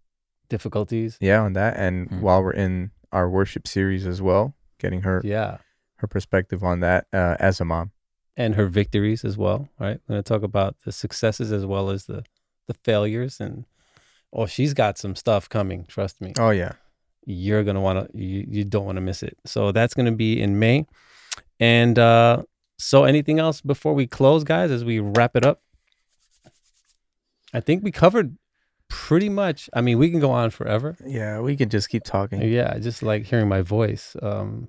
Difficulties. 0.51 1.17
yeah 1.21 1.41
on 1.41 1.55
that, 1.55 1.77
and 1.79 2.11
Mhm. 2.11 2.21
while 2.21 2.43
we're 2.43 2.53
in 2.53 2.91
our 3.13 3.31
worship 3.31 3.67
series 3.67 4.07
as 4.07 4.21
well, 4.21 4.55
getting 4.79 5.01
her 5.03 5.23
Yeah. 5.25 5.59
her 5.97 6.07
perspective 6.07 6.63
on 6.63 6.81
that 6.81 7.07
uh, 7.13 7.37
as 7.41 7.61
a 7.61 7.65
mom. 7.65 7.93
And 8.37 8.55
her 8.57 8.67
victories 8.67 9.25
as 9.25 9.37
well. 9.39 9.69
Right. 9.79 10.01
We're 10.07 10.15
gonna 10.15 10.23
talk 10.23 10.43
about 10.43 10.77
the 10.85 10.93
successes 10.93 11.51
as 11.53 11.65
well 11.65 11.89
as 11.91 12.05
the 12.07 12.25
the 12.67 12.75
failures 12.85 13.41
and 13.41 13.65
oh 14.33 14.47
she's 14.47 14.75
got 14.75 14.97
some 14.99 15.17
stuff 15.17 15.49
coming, 15.49 15.85
trust 15.87 16.21
me. 16.21 16.33
Oh 16.39 16.51
yeah, 16.51 16.73
you're 17.27 17.65
gonna 17.65 17.81
want 17.81 18.11
to 18.13 18.19
you, 18.19 18.45
you 18.49 18.65
don't 18.65 18.85
want 18.87 18.97
to 18.97 19.01
miss 19.03 19.23
it 19.23 19.37
so 19.45 19.73
that's 19.73 19.93
gonna 19.95 20.13
be 20.27 20.41
in 20.41 20.59
may 20.59 20.87
and 21.59 21.99
uh 21.99 22.43
so 22.79 23.05
anything 23.05 23.39
else 23.39 23.61
before 23.61 23.93
we 23.95 24.07
close 24.07 24.43
guys 24.45 24.71
as 24.71 24.85
we 24.85 24.99
wrap 25.01 25.37
it 25.37 25.45
up 25.45 25.63
i 27.53 27.61
think 27.61 27.83
we 27.85 27.91
covered 27.93 28.37
pretty 28.91 29.29
much 29.29 29.71
i 29.73 29.81
mean 29.81 29.99
we 29.99 30.11
can 30.11 30.19
go 30.21 30.31
on 30.33 30.51
forever 30.51 30.97
yeah. 31.07 31.39
We 31.41 31.57
could 31.57 31.71
just 31.71 31.89
keep 31.89 32.03
talking. 32.05 32.43
yeah 32.43 32.73
i 32.75 32.79
just 32.81 33.03
like 33.03 33.25
hearing 33.25 33.49
my 33.49 33.63
voice 33.63 34.17
um 34.21 34.69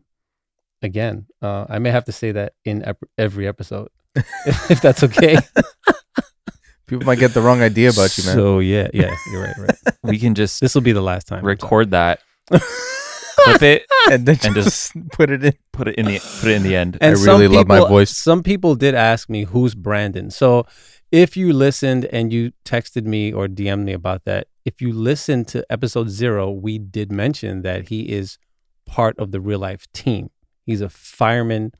again 0.81 1.25
uh 1.41 1.65
i 1.67 1.79
may 1.79 1.89
have 1.89 2.05
to 2.05 2.11
say 2.11 2.31
that 2.31 2.53
in 2.63 2.83
ep- 2.85 3.03
every 3.17 3.47
episode 3.47 3.89
if, 4.15 4.79
that's 4.81 5.03
okay 5.03 5.37
People 6.87 7.05
might 7.05 7.19
get 7.19 7.33
the 7.33 7.41
wrong 7.41 7.61
idea 7.61 7.89
about 7.89 8.17
you, 8.17 8.25
man. 8.25 8.35
so 8.35 8.59
yeah 8.59 8.89
yeah 8.93 9.15
you're 9.31 9.41
right 9.43 9.57
right 9.57 9.77
We 10.03 10.19
can 10.19 10.35
just 10.35 10.59
this 10.61 10.75
will 10.75 10.81
be 10.81 10.91
the 10.91 11.01
last 11.01 11.25
time 11.25 11.43
record 11.45 11.91
that, 11.91 12.19
clip 12.49 13.61
it, 13.61 13.83
and 14.11 14.25
then 14.25 14.37
and 14.43 14.53
just 14.53 14.91
put 15.13 15.29
it 15.31 15.43
in. 15.43 15.53
put 15.71 15.87
it 15.87 15.95
in 15.95 16.05
the 16.05 16.19
put 16.41 16.49
it 16.49 16.55
in 16.55 16.63
the 16.63 16.75
end. 16.75 16.97
And 16.99 17.15
I 17.17 17.23
really 17.23 17.47
love 17.47 17.67
my 17.67 17.79
voice. 17.79 18.09
Some 18.11 18.43
people 18.43 18.75
did 18.75 18.93
ask 18.93 19.29
me 19.29 19.45
who's 19.45 19.73
Brandon. 19.73 20.31
So 20.31 20.65
if 21.11 21.35
you 21.35 21.51
listened 21.51 22.05
and 22.05 22.31
you 22.31 22.53
texted 22.63 23.05
me 23.05 23.33
or 23.33 23.47
DM'd 23.47 23.85
me 23.85 23.93
about 23.93 24.23
that, 24.25 24.47
if 24.63 24.81
you 24.81 24.93
listened 24.93 25.47
to 25.49 25.65
episode 25.69 26.09
zero, 26.09 26.49
we 26.49 26.77
did 26.79 27.11
mention 27.11 27.63
that 27.63 27.89
he 27.89 28.09
is 28.11 28.37
part 28.85 29.17
of 29.19 29.31
the 29.31 29.41
real 29.41 29.59
life 29.59 29.91
team. 29.93 30.29
He's 30.65 30.81
a 30.81 30.89
fireman. 30.89 31.73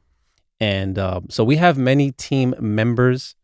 And 0.60 1.00
um, 1.00 1.28
so 1.30 1.44
we 1.44 1.56
have 1.58 1.78
many 1.78 2.12
team 2.12 2.54
members 2.60 3.36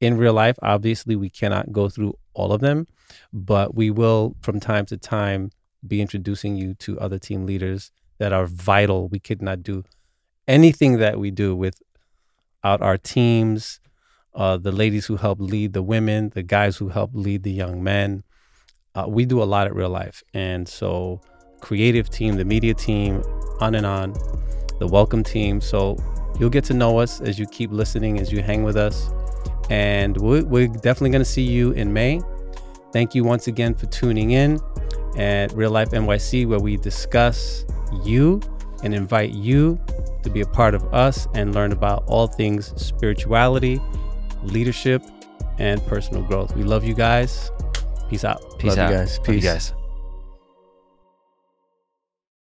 in 0.00 0.16
real 0.16 0.32
life. 0.32 0.56
Obviously, 0.62 1.16
we 1.16 1.30
cannot 1.30 1.72
go 1.72 1.88
through 1.88 2.14
all 2.34 2.52
of 2.52 2.60
them, 2.60 2.86
but 3.32 3.74
we 3.74 3.90
will 3.90 4.36
from 4.40 4.58
time 4.60 4.86
to 4.86 4.96
time 4.96 5.50
be 5.86 6.00
introducing 6.00 6.56
you 6.56 6.74
to 6.74 6.98
other 6.98 7.18
team 7.18 7.46
leaders 7.46 7.90
that 8.18 8.32
are 8.32 8.46
vital. 8.46 9.08
We 9.08 9.18
could 9.18 9.42
not 9.42 9.62
do 9.62 9.84
anything 10.48 10.98
that 10.98 11.18
we 11.18 11.30
do 11.30 11.54
without 11.54 12.80
our 12.80 12.98
teams, 12.98 13.80
uh, 14.36 14.58
the 14.58 14.70
ladies 14.70 15.06
who 15.06 15.16
help 15.16 15.40
lead 15.40 15.72
the 15.72 15.82
women, 15.82 16.30
the 16.34 16.42
guys 16.42 16.76
who 16.76 16.88
help 16.88 17.10
lead 17.14 17.42
the 17.42 17.50
young 17.50 17.82
men. 17.82 18.22
Uh, 18.94 19.06
we 19.08 19.24
do 19.24 19.42
a 19.42 19.44
lot 19.44 19.66
at 19.66 19.74
real 19.74 19.88
life. 19.88 20.22
And 20.34 20.68
so, 20.68 21.20
creative 21.60 22.10
team, 22.10 22.36
the 22.36 22.44
media 22.44 22.74
team, 22.74 23.22
on 23.60 23.74
and 23.74 23.86
on, 23.86 24.14
the 24.78 24.86
welcome 24.86 25.24
team. 25.24 25.60
So, 25.60 25.96
you'll 26.38 26.50
get 26.50 26.64
to 26.64 26.74
know 26.74 26.98
us 26.98 27.20
as 27.20 27.38
you 27.38 27.46
keep 27.46 27.72
listening, 27.72 28.20
as 28.20 28.30
you 28.30 28.42
hang 28.42 28.62
with 28.62 28.76
us. 28.76 29.10
And 29.70 30.16
we're, 30.18 30.44
we're 30.44 30.68
definitely 30.68 31.10
going 31.10 31.24
to 31.24 31.30
see 31.30 31.42
you 31.42 31.72
in 31.72 31.92
May. 31.92 32.20
Thank 32.92 33.14
you 33.14 33.24
once 33.24 33.46
again 33.46 33.74
for 33.74 33.86
tuning 33.86 34.32
in 34.32 34.60
at 35.16 35.52
Real 35.52 35.70
Life 35.70 35.90
NYC, 35.90 36.46
where 36.46 36.60
we 36.60 36.76
discuss 36.76 37.64
you 38.04 38.40
and 38.82 38.94
invite 38.94 39.32
you 39.32 39.80
to 40.22 40.30
be 40.30 40.42
a 40.42 40.46
part 40.46 40.74
of 40.74 40.82
us 40.94 41.26
and 41.34 41.54
learn 41.54 41.72
about 41.72 42.04
all 42.06 42.26
things 42.26 42.72
spirituality, 42.80 43.80
leadership, 44.46 45.02
and 45.58 45.84
personal 45.86 46.22
growth. 46.22 46.54
We 46.56 46.62
love 46.62 46.84
you 46.84 46.94
guys. 46.94 47.50
Peace 48.08 48.24
out. 48.24 48.58
Peace 48.58 48.76
Love 48.76 48.78
you 48.78 48.82
out. 48.84 48.90
guys. 48.92 49.18
Love 49.18 49.28
you 49.28 49.34
Peace. 49.34 49.44
guys. 49.44 49.72